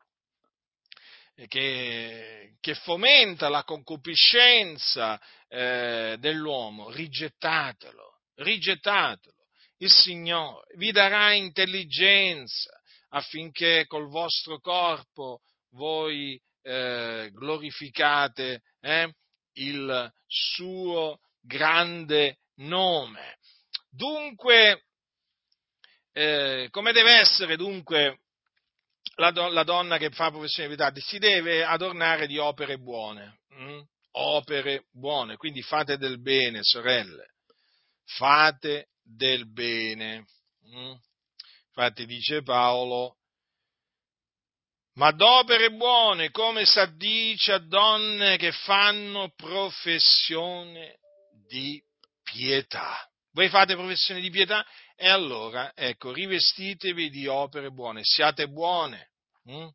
[1.47, 5.17] che, che, fomenta la concupiscenza
[5.47, 9.47] eh, dell'uomo, rigettatelo, rigettatelo.
[9.77, 12.77] Il Signore vi darà intelligenza
[13.11, 19.09] affinché col vostro corpo voi eh, glorificate eh,
[19.53, 23.37] il suo grande nome.
[23.89, 24.88] Dunque,
[26.19, 28.19] eh, come deve essere dunque
[29.15, 30.91] la, do, la, donna che fa professione di pietà?
[30.99, 33.79] Si deve adornare di opere buone, hm?
[34.11, 37.35] opere buone, quindi fate del bene, sorelle,
[38.03, 40.25] fate del bene.
[40.65, 40.95] Hm?
[41.67, 43.15] Infatti dice Paolo,
[44.95, 50.97] ma d'opere buone, come s'addice a donne che fanno professione
[51.47, 51.81] di
[52.23, 53.07] pietà.
[53.31, 54.65] Voi fate professione di pietà?
[55.01, 59.11] E allora, ecco, rivestitevi di opere buone, siate buone.
[59.45, 59.67] Hm?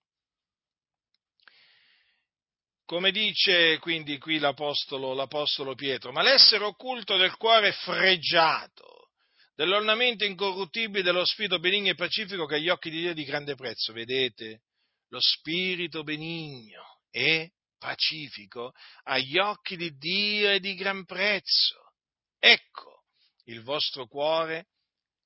[2.84, 9.08] Come dice quindi qui l'apostolo, l'apostolo Pietro, ma l'essere occulto del cuore fregiato,
[9.54, 13.54] dell'ornamento incorruttibile dello spirito benigno e pacifico che agli occhi di Dio è di grande
[13.54, 14.60] prezzo, vedete?
[15.08, 18.72] lo spirito benigno e pacifico
[19.04, 21.94] agli occhi di Dio è di gran prezzo.
[22.38, 23.04] Ecco
[23.44, 24.66] il vostro cuore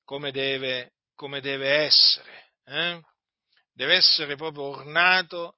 [0.09, 2.53] come deve, come deve essere.
[2.65, 2.99] Eh?
[3.71, 5.57] Deve essere proprio ornato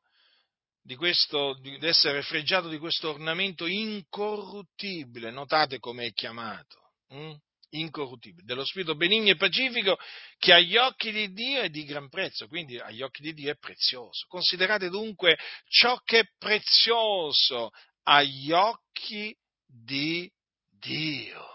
[0.81, 5.31] di questo, deve essere freggiato di questo ornamento incorruttibile.
[5.31, 6.79] Notate come è chiamato.
[7.13, 7.33] Hm?
[7.73, 9.97] incorruttibile, dello spirito benigno e pacifico
[10.37, 13.55] che agli occhi di Dio è di gran prezzo, quindi agli occhi di Dio è
[13.55, 14.25] prezioso.
[14.27, 15.37] Considerate dunque
[15.69, 17.69] ciò che è prezioso
[18.03, 19.33] agli occhi
[19.65, 20.29] di
[20.67, 21.50] Dio.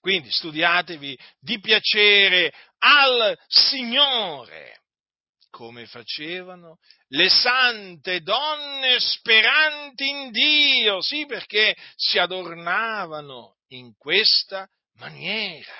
[0.00, 4.80] Quindi studiatevi di piacere al Signore,
[5.50, 6.78] come facevano
[7.08, 15.74] le sante donne speranti in Dio, sì perché si adornavano in questa maniera,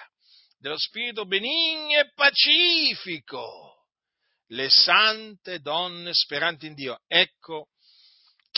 [0.59, 3.87] dello spirito benigno e pacifico,
[4.49, 7.01] le sante donne speranti in Dio.
[7.07, 7.69] Ecco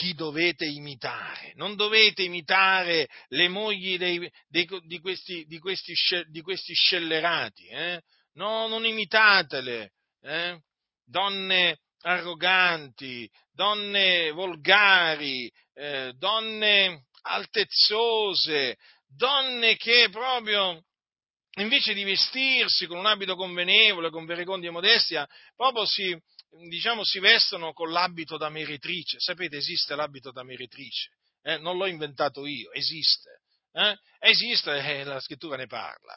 [0.03, 1.53] chi dovete imitare.
[1.55, 5.95] Non dovete imitare le mogli dei, dei, di, questi, di, questi,
[6.27, 7.69] di, questi, scellerati.
[7.69, 8.03] Eh?
[8.35, 9.93] No, non imitatele.
[10.21, 10.59] Eh?
[11.05, 18.77] Donne arroganti, donne volgari, eh, donne altezzose,
[19.07, 20.83] donne che proprio
[21.61, 26.19] invece di vestirsi con un abito convenevole, con verecondia e modestia, proprio si,
[26.69, 29.19] diciamo, si vestono con l'abito da meretrice.
[29.19, 31.11] Sapete, esiste l'abito da meretrice,
[31.43, 31.59] eh?
[31.59, 33.41] non l'ho inventato io, esiste.
[33.73, 33.97] Eh?
[34.19, 36.17] Esiste e eh, la scrittura ne parla.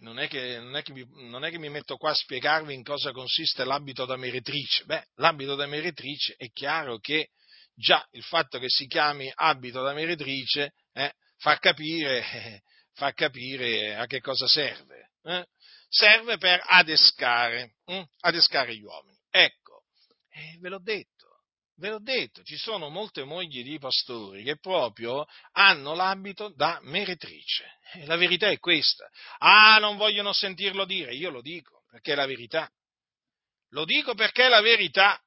[0.00, 2.82] Non è, che, non, è mi, non è, che, mi, metto qua a spiegarvi in
[2.82, 4.84] cosa consiste l'abito da meretrice.
[4.84, 7.28] Beh, l'abito da meretrice è chiaro che
[7.72, 12.62] già il fatto che si chiami abito da meretrice eh, fa, capire, eh,
[12.94, 15.10] fa, capire, a che cosa serve.
[15.22, 15.46] Eh?
[15.88, 18.02] Serve per adescare, hm?
[18.20, 19.16] adescare gli uomini.
[19.30, 19.84] Ecco,
[20.30, 21.42] eh, ve l'ho detto,
[21.76, 27.78] ve l'ho detto, ci sono molte mogli di pastori che proprio hanno l'abito da meretrice.
[27.92, 29.08] Eh, la verità è questa.
[29.38, 32.70] Ah, non vogliono sentirlo dire, io lo dico, perché è la verità.
[33.70, 35.20] Lo dico perché è la verità.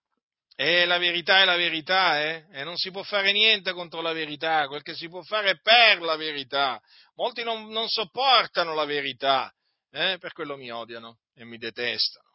[0.55, 2.45] E la verità è la verità, eh?
[2.51, 5.59] E non si può fare niente contro la verità, quel che si può fare è
[5.61, 6.81] per la verità.
[7.15, 9.53] Molti non, non sopportano la verità,
[9.91, 10.17] eh?
[10.19, 12.27] Per quello mi odiano e mi detestano.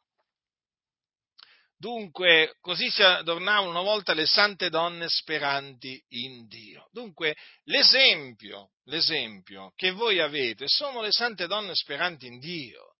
[1.76, 6.88] Dunque, così si adornavano una volta le sante donne speranti in Dio.
[6.92, 12.96] Dunque, l'esempio, l'esempio che voi avete sono le sante donne speranti in Dio,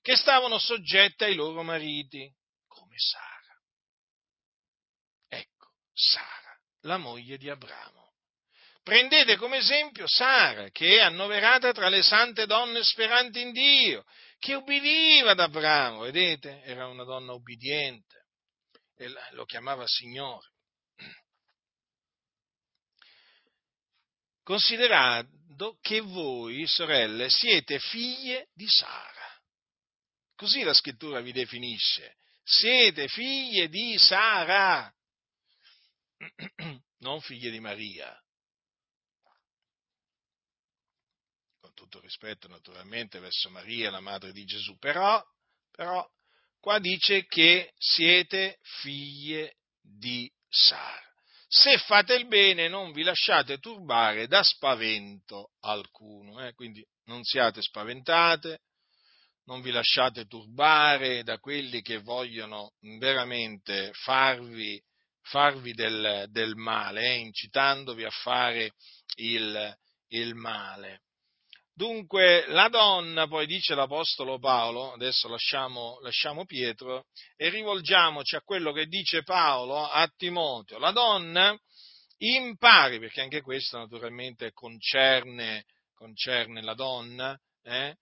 [0.00, 2.32] che stavano soggette ai loro mariti,
[2.66, 3.38] come Sara.
[5.98, 7.97] Sara, la moglie di Abramo.
[8.88, 14.02] Prendete come esempio Sara, che è annoverata tra le sante donne speranti in Dio,
[14.38, 16.62] che ubbidiva ad Abramo, vedete?
[16.62, 18.28] Era una donna ubbidiente
[18.96, 20.52] e lo chiamava Signore.
[24.42, 29.38] Considerando che voi, sorelle, siete figlie di Sara.
[30.34, 32.16] Così la scrittura vi definisce.
[32.42, 34.90] Siete figlie di Sara.
[37.00, 38.18] non figlie di Maria.
[41.88, 45.22] Tutto rispetto naturalmente verso Maria, la madre di Gesù, però,
[45.70, 46.06] però
[46.60, 51.06] Qua dice che siete figlie di Sara.
[51.46, 56.52] Se fate il bene non vi lasciate turbare da spavento alcuno, eh?
[56.54, 58.60] quindi non siate spaventate,
[59.44, 64.78] non vi lasciate turbare da quelli che vogliono veramente farvi,
[65.22, 67.18] farvi del, del, male, eh?
[67.18, 68.72] incitandovi a fare
[69.16, 69.74] il,
[70.08, 71.02] il male.
[71.78, 77.06] Dunque la donna, poi dice l'Apostolo Paolo, adesso lasciamo, lasciamo, Pietro
[77.36, 80.80] e rivolgiamoci a quello che dice Paolo a Timoteo.
[80.80, 81.56] La donna
[82.16, 87.96] impari, perché anche questo naturalmente concerne, concerne la donna, eh?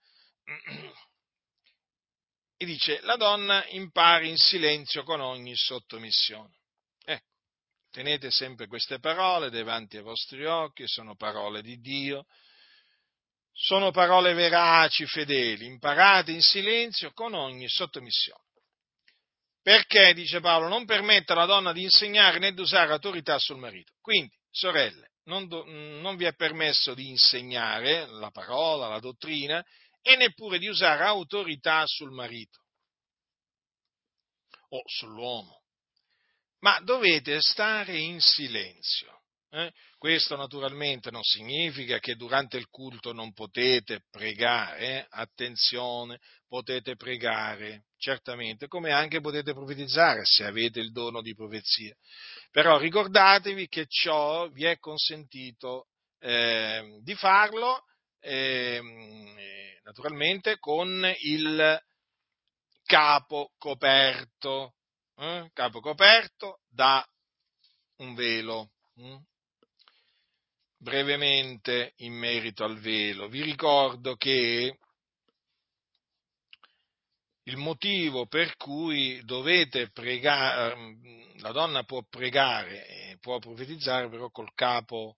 [2.57, 6.55] e dice la donna impari in silenzio con ogni sottomissione.
[7.05, 7.29] Ecco,
[7.91, 12.25] tenete sempre queste parole davanti ai vostri occhi, sono parole di Dio
[13.59, 18.45] sono parole veraci, fedeli, imparate in silenzio con ogni sottomissione.
[19.63, 23.95] Perché, dice Paolo, non permette alla donna di insegnare né di usare autorità sul marito.
[24.01, 29.65] Quindi, sorelle, non, do, non vi è permesso di insegnare la parola, la dottrina
[30.03, 32.61] e neppure di usare autorità sul marito
[34.69, 35.63] o sull'uomo.
[36.61, 39.17] Ma dovete stare in silenzio
[39.51, 39.73] eh?
[39.97, 45.07] Questo naturalmente non significa che durante il culto non potete pregare, eh?
[45.11, 46.19] attenzione,
[46.49, 51.95] potete pregare, certamente, come anche potete profetizzare se avete il dono di profezia.
[52.51, 55.87] Però ricordatevi che ciò vi è consentito
[56.19, 57.85] eh, di farlo
[58.21, 59.37] ehm,
[59.85, 61.81] naturalmente con il
[62.85, 64.75] capo coperto,
[65.17, 65.51] eh?
[65.53, 67.05] capo coperto da
[67.99, 68.71] un velo.
[70.79, 73.29] Brevemente in merito al velo.
[73.29, 74.79] Vi ricordo che
[77.45, 84.53] il motivo per cui dovete pregare, ehm, la donna può pregare, può profetizzare però col
[84.55, 85.17] capo,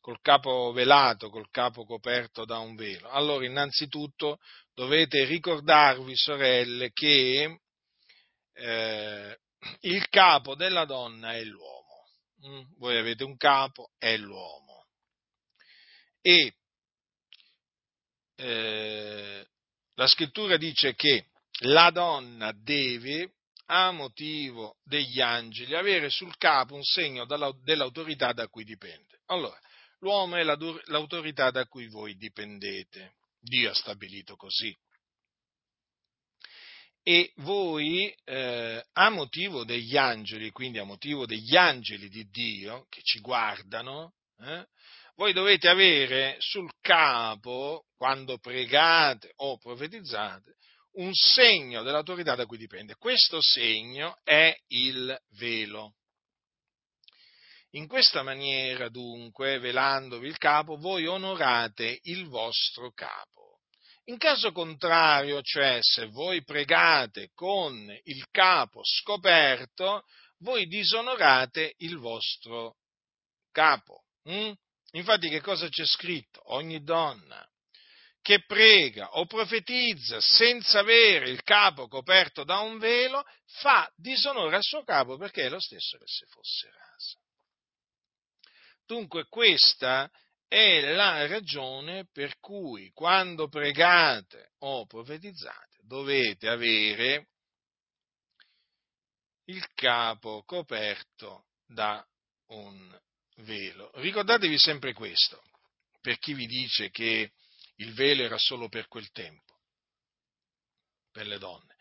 [0.00, 3.08] col capo velato, col capo coperto da un velo.
[3.08, 4.38] Allora, innanzitutto
[4.74, 7.60] dovete ricordarvi, sorelle, che
[8.52, 9.38] eh,
[9.80, 11.79] il capo della donna è l'uomo.
[12.46, 12.62] Mm?
[12.78, 14.70] Voi avete un capo, è l'uomo
[16.22, 16.54] e
[18.36, 19.46] eh,
[19.94, 21.26] la scrittura dice che
[21.64, 23.34] la donna deve,
[23.66, 29.20] a motivo degli angeli, avere sul capo un segno dell'autorità da cui dipende.
[29.26, 29.58] Allora,
[30.00, 33.14] l'uomo è l'autorità da cui voi dipendete.
[33.38, 34.76] Dio ha stabilito così.
[37.02, 43.00] E voi, eh, a motivo degli angeli, quindi a motivo degli angeli di Dio che
[43.02, 44.66] ci guardano, eh,
[45.16, 50.56] voi dovete avere sul capo, quando pregate o profetizzate,
[50.92, 52.96] un segno dell'autorità da cui dipende.
[52.96, 55.94] Questo segno è il velo.
[57.74, 63.39] In questa maniera, dunque, velandovi il capo, voi onorate il vostro capo.
[64.04, 70.04] In caso contrario, cioè se voi pregate con il capo scoperto,
[70.38, 72.76] voi disonorate il vostro
[73.52, 74.04] capo.
[74.24, 74.52] Hm?
[74.92, 76.40] Infatti che cosa c'è scritto?
[76.52, 77.46] Ogni donna
[78.22, 84.62] che prega o profetizza senza avere il capo coperto da un velo fa disonore al
[84.62, 87.18] suo capo perché è lo stesso che se fosse rasa.
[88.86, 90.10] Dunque questa
[90.50, 97.28] è la ragione per cui quando pregate o profetizzate dovete avere
[99.44, 102.04] il capo coperto da
[102.48, 103.00] un
[103.36, 103.92] velo.
[103.94, 105.40] Ricordatevi sempre questo,
[106.00, 107.30] per chi vi dice che
[107.76, 109.60] il velo era solo per quel tempo,
[111.12, 111.76] per le donne.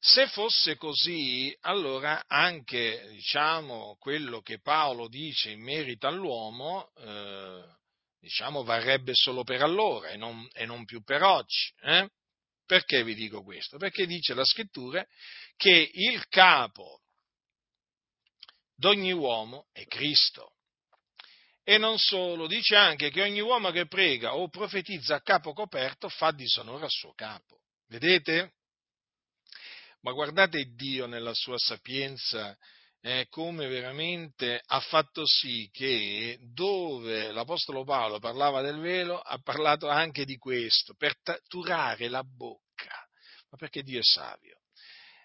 [0.00, 7.78] Se fosse così, allora anche diciamo, quello che Paolo dice in merito all'uomo, eh,
[8.20, 11.72] diciamo, varrebbe solo per allora e non, e non più per oggi.
[11.80, 12.08] Eh?
[12.64, 13.78] Perché vi dico questo?
[13.78, 15.04] Perché dice la scrittura
[15.56, 17.00] che il capo
[18.76, 20.54] d'ogni uomo è Cristo.
[21.62, 26.08] E non solo, dice anche che ogni uomo che prega o profetizza a capo coperto
[26.08, 27.60] fa disonore al suo capo.
[27.88, 28.54] Vedete?
[30.02, 32.56] Ma guardate Dio nella sua sapienza
[33.02, 39.88] eh, come veramente ha fatto sì che dove l'Apostolo Paolo parlava del velo ha parlato
[39.88, 41.16] anche di questo, per
[41.48, 43.06] turare la bocca,
[43.50, 44.58] ma perché Dio è savio.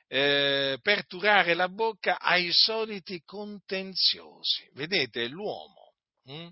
[0.08, 4.70] Eh, per turare la bocca ai soliti contenziosi.
[4.74, 5.86] Vedete, l'uomo
[6.32, 6.48] Mm?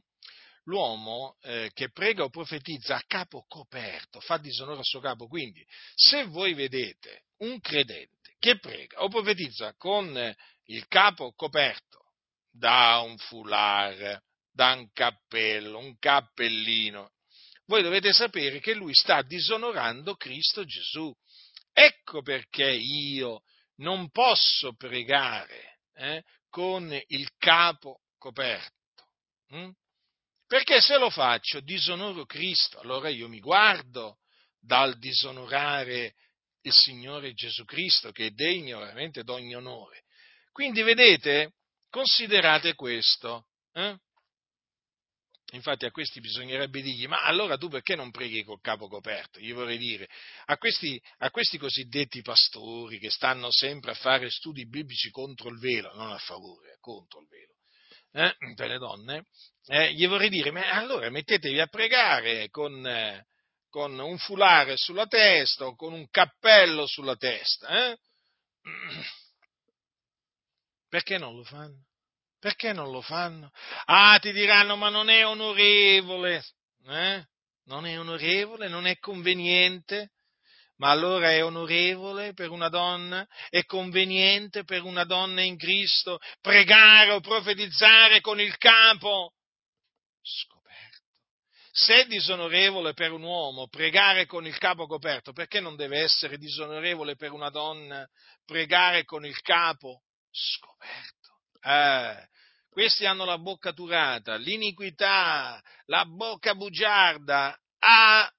[0.66, 5.28] L'uomo eh, che prega o profetizza a capo coperto fa disonore al suo capo.
[5.28, 10.36] Quindi, se voi vedete un credente che prega o profetizza con
[10.66, 12.12] il capo coperto
[12.52, 14.22] da un foulard,
[14.52, 17.12] da un cappello, un cappellino,
[17.68, 21.10] voi dovete sapere che lui sta disonorando Cristo Gesù.
[21.72, 23.44] Ecco perché io
[23.78, 29.06] non posso pregare eh, con il capo coperto.
[29.52, 29.70] Hm?
[30.46, 34.18] Perché se lo faccio disonoro Cristo, allora io mi guardo
[34.60, 36.16] dal disonorare
[36.64, 40.04] il Signore Gesù Cristo, che è degno veramente d'ogni onore.
[40.52, 41.54] Quindi vedete,
[41.90, 43.48] considerate questo.
[43.74, 43.98] Eh?
[45.54, 49.40] Infatti a questi bisognerebbe dirgli, ma allora tu perché non preghi col capo coperto?
[49.40, 50.10] Io vorrei dire,
[50.46, 55.60] a questi, a questi cosiddetti pastori che stanno sempre a fare studi biblici contro il
[55.60, 57.54] velo, non a favore, contro il velo,
[58.14, 59.26] eh, per le donne,
[59.68, 63.28] eh, gli vorrei dire, ma allora mettetevi a pregare con, eh,
[63.74, 67.68] con un fulare sulla testa o con un cappello sulla testa.
[67.70, 67.98] Eh?
[70.88, 71.88] Perché non lo fanno?
[72.38, 73.50] Perché non lo fanno?
[73.86, 76.46] Ah, ti diranno, ma non è onorevole,
[76.86, 77.26] eh?
[77.66, 80.12] Non è onorevole, non è conveniente.
[80.76, 83.28] Ma allora è onorevole per una donna?
[83.50, 89.34] È conveniente per una donna in Cristo pregare o profetizzare con il capo
[90.22, 90.63] scoperto?
[91.76, 96.38] Se è disonorevole per un uomo pregare con il capo coperto, perché non deve essere
[96.38, 98.08] disonorevole per una donna
[98.46, 101.40] pregare con il capo scoperto?
[101.62, 102.28] Eh,
[102.70, 108.32] questi hanno la bocca turata, l'iniquità, la bocca bugiarda, ah,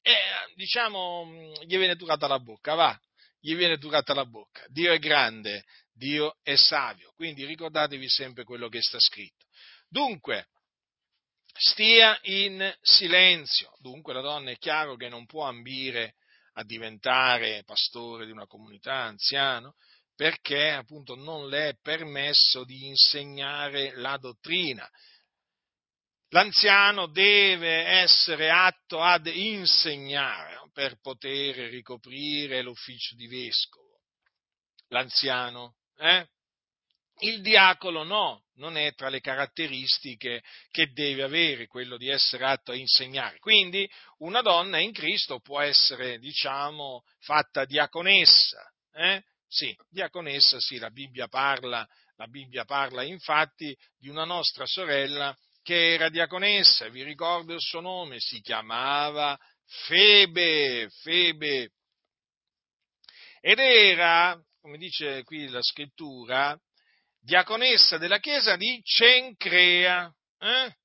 [0.00, 0.14] eh,
[0.54, 2.98] diciamo, gli viene turata la bocca, va,
[3.40, 4.64] gli viene turata la bocca.
[4.68, 9.44] Dio è grande, Dio è savio, quindi ricordatevi sempre quello che sta scritto.
[9.86, 10.48] Dunque,
[11.56, 13.72] stia in silenzio.
[13.78, 16.14] Dunque la donna è chiaro che non può ambire
[16.54, 19.74] a diventare pastore di una comunità anziano,
[20.14, 24.88] perché appunto non le è permesso di insegnare la dottrina.
[26.28, 34.00] L'anziano deve essere atto ad insegnare per poter ricoprire l'ufficio di vescovo.
[34.88, 36.28] L'anziano, eh?
[37.18, 42.72] Il diacolo no, non è tra le caratteristiche che deve avere quello di essere atto
[42.72, 43.38] a insegnare.
[43.38, 43.88] Quindi
[44.18, 49.22] una donna in Cristo può essere, diciamo, fatta diaconessa, eh?
[49.46, 51.86] Sì, diaconessa, sì, la Bibbia parla,
[52.16, 57.80] la Bibbia parla infatti di una nostra sorella che era diaconessa, vi ricordo il suo
[57.80, 59.38] nome, si chiamava
[59.86, 61.70] Febe, Febe.
[63.40, 66.58] Ed era, come dice qui la scrittura,
[67.24, 70.12] diaconessa della chiesa di Cencrea.
[70.38, 70.76] Eh?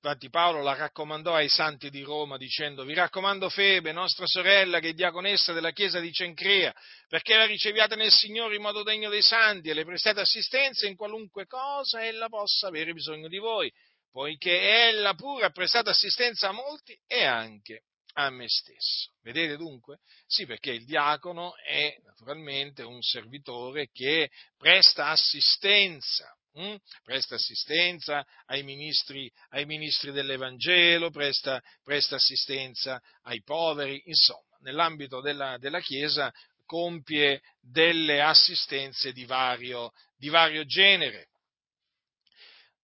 [0.00, 4.90] Infatti Paolo la raccomandò ai santi di Roma dicendo vi raccomando Febe, nostra sorella che
[4.90, 6.72] è diaconessa della chiesa di Cencrea,
[7.08, 10.94] perché la riceviate nel Signore in modo degno dei santi e le prestate assistenza in
[10.94, 13.72] qualunque cosa ella possa avere bisogno di voi,
[14.12, 17.82] poiché ella pure ha prestato assistenza a molti e anche
[18.18, 19.12] a me stesso.
[19.22, 19.98] Vedete dunque?
[20.26, 26.76] Sì, perché il diacono è naturalmente un servitore che presta assistenza hm?
[27.04, 35.56] presta assistenza ai ministri, ai ministri dell'Evangelo, presta, presta, assistenza ai poveri, insomma, nell'ambito della,
[35.58, 36.32] della Chiesa
[36.64, 41.28] compie delle assistenze di vario, di vario genere.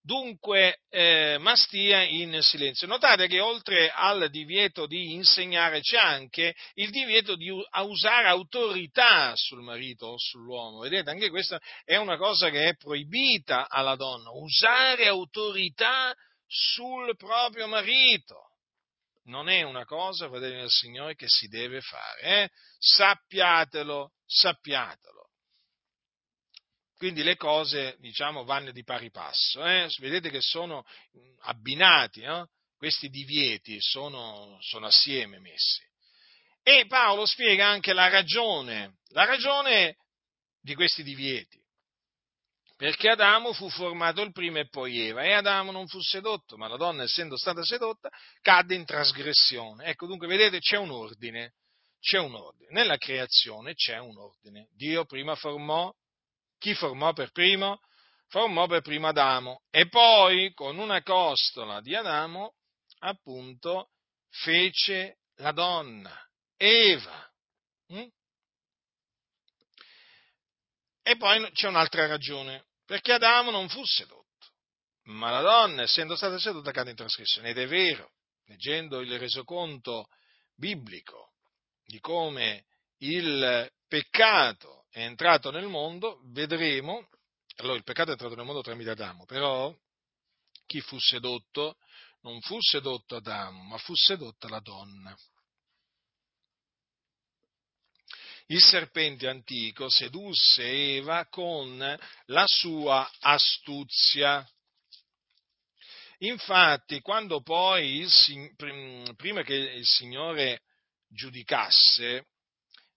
[0.06, 2.86] Dunque, eh, ma stia in silenzio.
[2.86, 9.62] Notate che oltre al divieto di insegnare c'è anche il divieto di usare autorità sul
[9.62, 10.80] marito o sull'uomo.
[10.80, 16.14] Vedete, anche questa è una cosa che è proibita alla donna, usare autorità
[16.46, 18.50] sul proprio marito.
[19.24, 22.20] Non è una cosa, fratelli del Signore, che si deve fare.
[22.20, 22.50] Eh?
[22.78, 25.23] Sappiatelo, sappiatelo
[27.04, 29.62] quindi le cose, diciamo, vanno di pari passo.
[29.62, 29.92] Eh?
[29.98, 30.86] Vedete che sono
[31.40, 32.46] abbinati, eh?
[32.78, 35.82] questi divieti sono, sono assieme messi.
[36.62, 39.96] E Paolo spiega anche la ragione, la ragione
[40.62, 41.62] di questi divieti.
[42.74, 46.68] Perché Adamo fu formato il primo e poi Eva, e Adamo non fu sedotto, ma
[46.68, 48.08] la donna, essendo stata sedotta,
[48.40, 49.84] cadde in trasgressione.
[49.84, 51.52] Ecco, dunque, vedete, c'è un ordine,
[52.00, 52.70] c'è un ordine.
[52.70, 54.70] Nella creazione c'è un ordine.
[54.74, 55.94] Dio prima formò
[56.64, 57.78] chi formò per primo?
[58.28, 62.54] Formò per primo Adamo e poi con una costola di Adamo
[63.00, 63.90] appunto
[64.30, 66.10] fece la donna,
[66.56, 67.30] Eva.
[67.92, 68.06] Mm?
[71.02, 74.46] E poi c'è un'altra ragione, perché Adamo non fu sedotto,
[75.02, 77.50] ma la donna, essendo stata sedotta, cade in trasgressione.
[77.50, 78.12] Ed è vero,
[78.46, 80.06] leggendo il resoconto
[80.54, 81.34] biblico
[81.84, 82.64] di come
[83.00, 87.08] il peccato è entrato nel mondo, vedremo,
[87.56, 89.76] allora il peccato è entrato nel mondo tramite Adamo, però
[90.66, 91.78] chi fu sedotto
[92.20, 95.18] non fu sedotto Adamo, ma fu sedotta la donna.
[98.46, 104.48] Il serpente antico sedusse Eva con la sua astuzia.
[106.18, 110.62] Infatti, quando poi, il, prima che il Signore
[111.08, 112.28] giudicasse,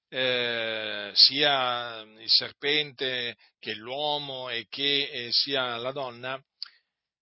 [0.09, 6.41] eh, sia il serpente che l'uomo e che eh, sia la donna,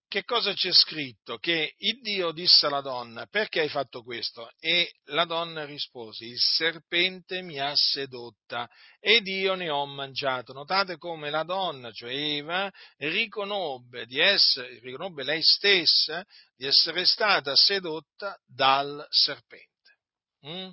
[0.08, 1.36] che cosa c'è scritto?
[1.38, 4.48] Che il Dio disse alla donna, perché hai fatto questo?
[4.60, 8.70] E la donna rispose, il serpente mi ha sedotta
[9.00, 10.52] ed io ne ho mangiato.
[10.52, 16.24] Notate come la donna, cioè Eva, riconobbe, di essere, riconobbe lei stessa
[16.54, 19.98] di essere stata sedotta dal serpente.
[20.46, 20.68] Mm?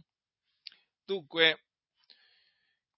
[1.05, 1.63] Dunque,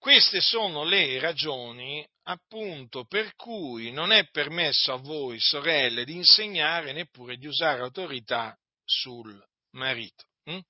[0.06, 6.92] queste sono le ragioni appunto per cui non è permesso a voi, sorelle, di insegnare
[6.92, 9.36] neppure di usare autorità sul
[9.72, 10.26] marito.
[10.44, 10.60] Hm?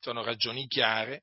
[0.00, 1.22] Sono ragioni chiare.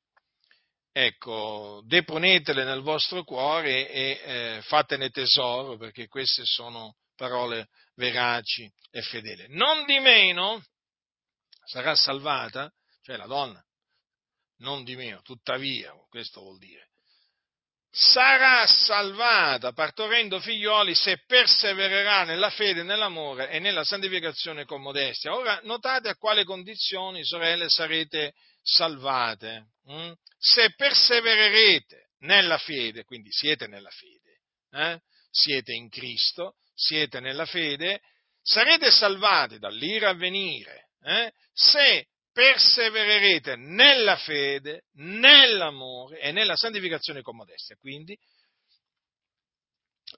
[0.94, 9.02] Ecco, deponetele nel vostro cuore e eh, fatene tesoro, perché queste sono parole veraci e
[9.02, 9.48] fedeli.
[9.50, 10.64] Non di meno
[11.66, 12.72] sarà salvata,
[13.02, 13.62] cioè la donna,
[14.60, 16.92] non di meno, tuttavia, questo vuol dire,
[17.98, 25.34] sarà salvata partorendo figlioli se persevererà nella fede, nell'amore e nella santificazione con modestia.
[25.34, 29.68] Ora notate a quale condizioni, sorelle, sarete salvate.
[29.86, 30.12] Hm?
[30.38, 34.42] Se persevererete nella fede, quindi siete nella fede,
[34.72, 35.00] eh?
[35.32, 38.02] siete in Cristo, siete nella fede,
[38.42, 40.90] sarete salvati dall'ira a venire.
[41.02, 41.32] Eh?
[41.54, 47.78] Se persevererete nella fede, nell'amore e nella santificazione con modestia.
[47.78, 48.20] Quindi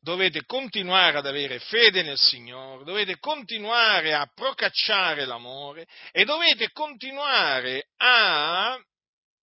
[0.02, 7.90] dovete continuare ad avere fede nel Signore, dovete continuare a procacciare l'amore e dovete continuare
[7.98, 8.84] a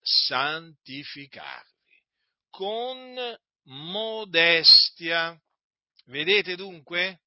[0.02, 1.70] santificarvi
[2.50, 5.40] con modestia.
[6.06, 7.20] Vedete dunque?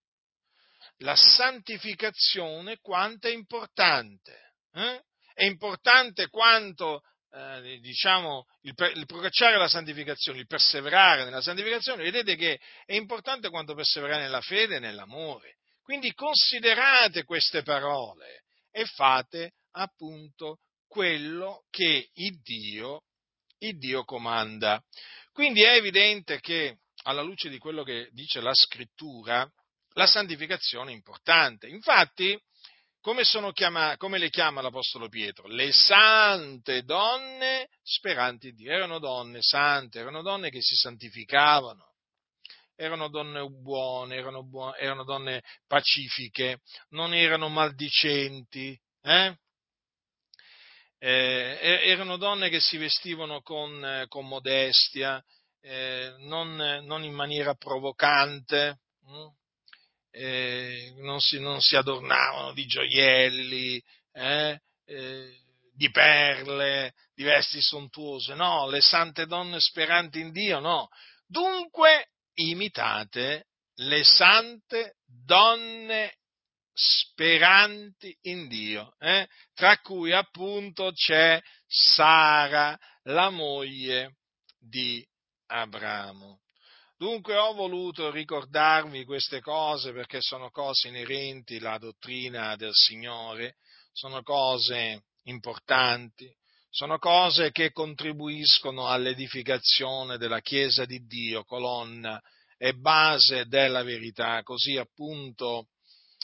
[0.97, 4.55] La santificazione quanto è importante.
[4.73, 5.05] Eh?
[5.38, 12.35] È importante quanto eh, diciamo, il, il procacciare la santificazione, il perseverare nella santificazione, vedete
[12.35, 15.57] che è importante quanto perseverare nella fede e nell'amore.
[15.83, 23.03] Quindi considerate queste parole e fate appunto quello che il Dio,
[23.59, 24.81] il Dio comanda.
[25.33, 29.47] Quindi è evidente che alla luce di quello che dice la scrittura,
[29.93, 31.67] la santificazione è importante.
[31.67, 32.35] Infatti,
[33.07, 35.47] come, chiama, come, le chiama l'Apostolo Pietro?
[35.47, 38.69] Le sante donne speranti in Dio.
[38.69, 41.93] Erano donne sante, erano donne che si santificavano,
[42.75, 49.37] erano donne buone, erano, buone, erano donne pacifiche, non erano maldicenti, eh?
[50.99, 55.23] Eh, erano donne che si vestivano con, con modestia,
[55.61, 58.81] eh, non, non, in maniera provocante.
[59.05, 59.27] Hm?
[60.18, 63.82] Eh, non, si, non, si, adornavano di gioielli,
[64.13, 65.38] eh, eh,
[65.74, 70.88] di perle, di vesti sontuose, no, le sante donne speranti in Dio, no.
[71.28, 76.15] Dunque imitate le sante donne
[76.74, 79.28] speranti in Dio, eh?
[79.53, 84.15] tra cui appunto c'è Sara, la moglie
[84.57, 85.05] di
[85.47, 86.39] Abramo.
[86.99, 93.57] Dunque ho voluto ricordarvi queste cose perché sono cose inerenti alla dottrina del Signore,
[93.91, 96.27] sono cose importanti,
[96.71, 102.19] sono cose che contribuiscono all'edificazione della Chiesa di Dio, colonna
[102.57, 105.67] e base della verità, così appunto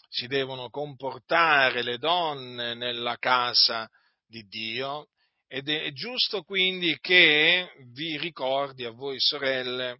[0.09, 3.87] si devono comportare le donne nella casa
[4.25, 5.09] di Dio
[5.47, 9.99] ed è giusto quindi che vi ricordi a voi sorelle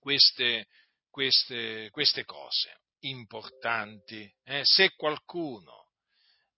[0.00, 0.66] queste,
[1.08, 4.28] queste, queste cose importanti.
[4.44, 4.62] Eh?
[4.64, 5.90] Se qualcuno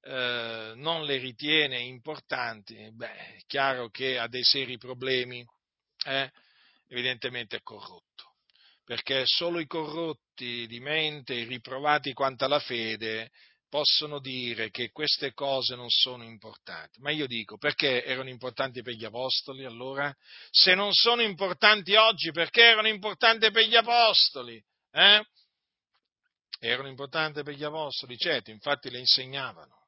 [0.02, 5.44] eh, non le ritiene importanti, beh, è chiaro che ha dei seri problemi,
[6.06, 6.30] eh?
[6.88, 8.36] evidentemente è corrotto,
[8.84, 13.30] perché solo i corrotti di mente, i riprovati quanto alla fede,
[13.72, 17.00] possono dire che queste cose non sono importanti.
[17.00, 20.14] Ma io dico, perché erano importanti per gli apostoli allora?
[20.50, 24.62] Se non sono importanti oggi, perché erano importanti per gli apostoli?
[24.90, 25.24] Eh?
[26.58, 29.86] Erano importanti per gli apostoli, certo, infatti le insegnavano.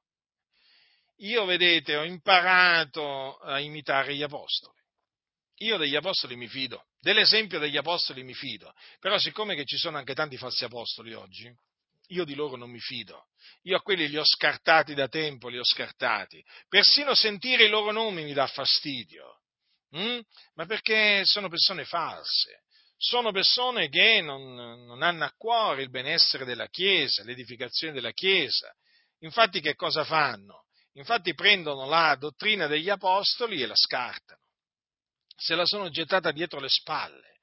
[1.16, 4.80] Io, vedete, ho imparato a imitare gli apostoli.
[5.56, 9.98] io degli apostoli mi fido, dell'esempio degli apostoli mi fido, però siccome che ci sono
[9.98, 11.54] anche tanti falsi apostoli oggi,
[12.08, 13.26] io di loro non mi fido.
[13.62, 16.42] Io a quelli li ho scartati da tempo, li ho scartati.
[16.68, 19.40] Persino sentire i loro nomi mi dà fastidio.
[19.96, 20.20] Mm?
[20.54, 22.62] Ma perché sono persone false.
[22.96, 28.72] Sono persone che non, non hanno a cuore il benessere della Chiesa, l'edificazione della Chiesa.
[29.20, 30.64] Infatti che cosa fanno?
[30.92, 34.40] Infatti prendono la dottrina degli apostoli e la scartano.
[35.36, 37.34] Se la sono gettata dietro le spalle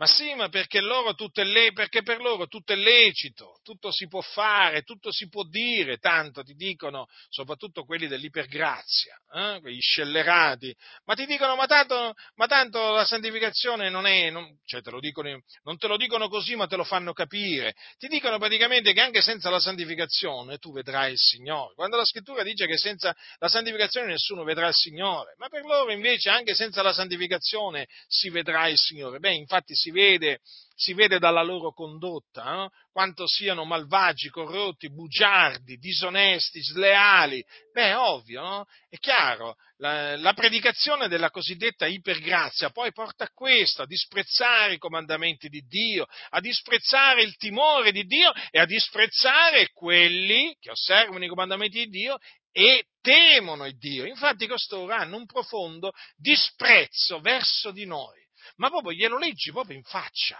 [0.00, 4.22] ma sì, ma perché, loro le, perché per loro tutto è lecito, tutto si può
[4.22, 10.74] fare, tutto si può dire, tanto ti dicono, soprattutto quelli dell'ipergrazia, eh, quegli scellerati,
[11.04, 15.42] ma ti dicono, ma tanto, ma tanto la santificazione non è, non, cioè te dicono,
[15.64, 19.20] non te lo dicono così, ma te lo fanno capire, ti dicono praticamente che anche
[19.20, 24.06] senza la santificazione tu vedrai il Signore, quando la scrittura dice che senza la santificazione
[24.06, 28.78] nessuno vedrà il Signore, ma per loro invece anche senza la santificazione si vedrà il
[28.78, 30.40] Signore, beh, infatti si vede,
[30.80, 32.68] si vede dalla loro condotta eh?
[32.90, 37.44] quanto siano malvagi, corrotti, bugiardi, disonesti, sleali.
[37.72, 38.66] Beh, ovvio, no?
[38.88, 44.78] È chiaro, la, la, predicazione della cosiddetta ipergrazia poi porta a questo, a disprezzare i
[44.78, 51.24] comandamenti di Dio, a disprezzare il timore di Dio e a disprezzare quelli che osservano
[51.24, 52.16] i comandamenti di Dio
[52.52, 54.06] e temono il Dio.
[54.06, 58.28] Infatti costoro hanno un profondo disprezzo verso di noi
[58.60, 60.38] ma proprio glielo leggi proprio in faccia.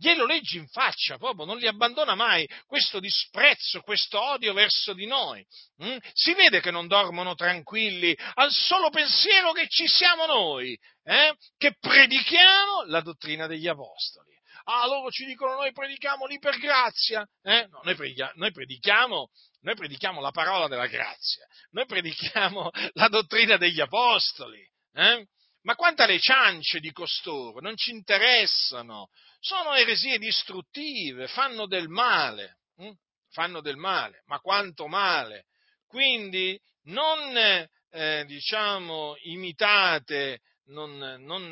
[0.00, 5.06] Glielo leggi in faccia, proprio non li abbandona mai questo disprezzo, questo odio verso di
[5.06, 5.44] noi.
[5.82, 5.96] Mm?
[6.12, 11.34] Si vede che non dormono tranquilli al solo pensiero che ci siamo noi, eh?
[11.56, 14.30] che predichiamo la dottrina degli apostoli.
[14.70, 17.26] Ah, loro ci dicono noi predichiamo l'ipergrazia.
[17.42, 17.66] Eh?
[17.68, 19.28] No, noi, predichiamo, noi, predichiamo,
[19.62, 24.64] noi predichiamo la parola della grazia, noi predichiamo la dottrina degli apostoli.
[24.92, 25.26] Eh?
[25.62, 29.08] Ma quanto alle ciance di costoro, non ci interessano,
[29.40, 32.90] sono eresie distruttive, fanno del male, hm?
[33.30, 35.46] fanno del male, ma quanto male.
[35.86, 41.50] Quindi non, eh, diciamo, imitate, non, non,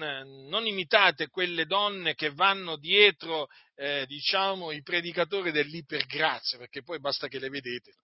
[0.49, 7.29] non, imitate quelle donne che vanno dietro, eh, diciamo, i predicatori dell'ipergrazia, perché poi basta
[7.29, 7.95] che le vedete.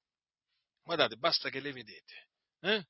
[0.83, 2.29] Guardate, basta che le vedete.
[2.61, 2.85] Eh?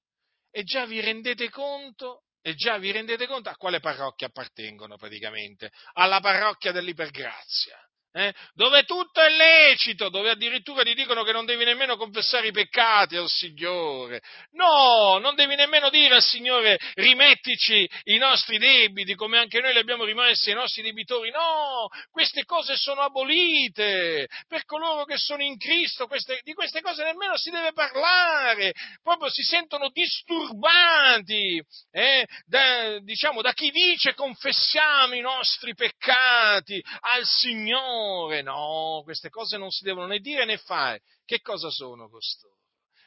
[0.51, 5.71] E già vi rendete conto e già vi rendete conto a quale parrocchia appartengono praticamente?
[5.95, 7.79] Alla parrocchia dell'ipergrazia
[8.13, 8.33] eh?
[8.55, 13.17] dove tutto è lecito, dove addirittura ti dicono che non devi nemmeno confessare i peccati
[13.17, 14.21] al Signore.
[14.53, 19.79] No, non devi nemmeno dire al Signore rimettici i nostri debiti come anche noi li
[19.79, 21.31] abbiamo rimessi ai nostri debitori.
[21.31, 27.05] No, queste cose sono abolite per coloro che sono in Cristo, queste, di queste cose
[27.05, 32.27] nemmeno si deve parlare, proprio si sentono disturbati eh?
[32.45, 39.57] da, diciamo, da chi dice confessiamo i nostri peccati al Signore amore, no, queste cose
[39.57, 41.03] non si devono né dire né fare.
[41.25, 42.57] Che cosa sono costoro?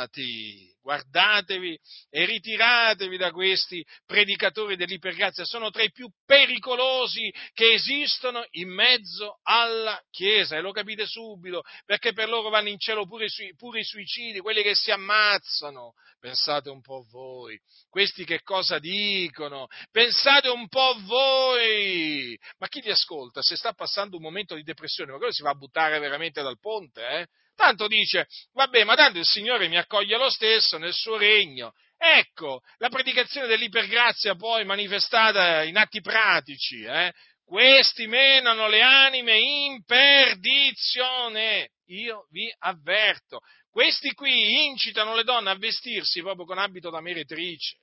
[0.86, 1.76] Guardatevi
[2.12, 9.40] e ritiratevi da questi predicatori dell'ipergrazia, sono tra i più pericolosi che esistono in mezzo
[9.42, 13.26] alla Chiesa e lo capite subito, perché per loro vanno in cielo pure,
[13.58, 15.94] pure i suicidi, quelli che si ammazzano.
[16.20, 17.60] Pensate un po' voi,
[17.90, 19.66] questi che cosa dicono?
[19.90, 22.38] Pensate un po' voi!
[22.60, 23.42] Ma chi li ascolta?
[23.42, 26.60] Se sta passando un momento di depressione, ma quello si va a buttare veramente dal
[26.60, 27.28] ponte, eh?
[27.56, 31.74] Tanto dice, vabbè, ma tanto il Signore mi accoglie lo stesso nel suo regno.
[31.98, 37.14] Ecco, la predicazione dell'ipergrazia poi manifestata in atti pratici, eh?
[37.46, 41.70] questi menano le anime in perdizione.
[41.90, 43.40] Io vi avverto,
[43.70, 47.78] questi qui incitano le donne a vestirsi proprio con abito da meretrice,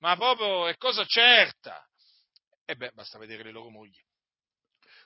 [0.00, 1.82] ma proprio è cosa certa.
[2.66, 3.98] E beh, basta vedere le loro mogli.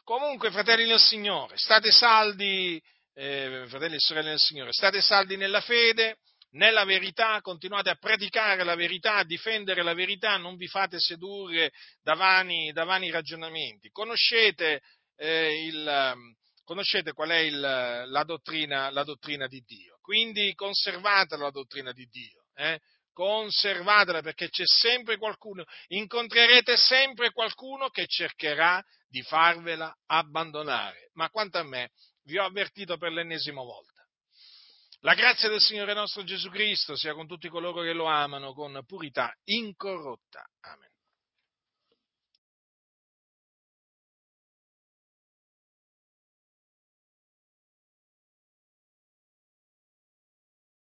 [0.04, 2.82] Comunque, fratelli del Signore, state saldi
[3.18, 6.18] eh, fratelli e sorelle del Signore, state saldi nella fede,
[6.50, 11.72] nella verità, continuate a praticare la verità, a difendere la verità, non vi fate sedurre
[12.00, 13.90] da vani, da vani ragionamenti.
[13.90, 14.82] Conoscete,
[15.16, 16.14] eh, il,
[16.62, 22.06] conoscete qual è il, la, dottrina, la, dottrina, di Dio, quindi conservate la dottrina di
[22.06, 22.44] Dio.
[22.54, 22.78] Eh?
[23.12, 31.10] Conservatela perché c'è sempre qualcuno, incontrerete sempre qualcuno che cercherà di farvela abbandonare.
[31.14, 31.90] Ma quanto a me,
[32.28, 34.06] vi ho avvertito per l'ennesima volta.
[35.00, 38.84] La grazia del Signore nostro Gesù Cristo sia con tutti coloro che lo amano con
[38.86, 40.44] purità incorrotta.
[40.60, 40.90] Amen.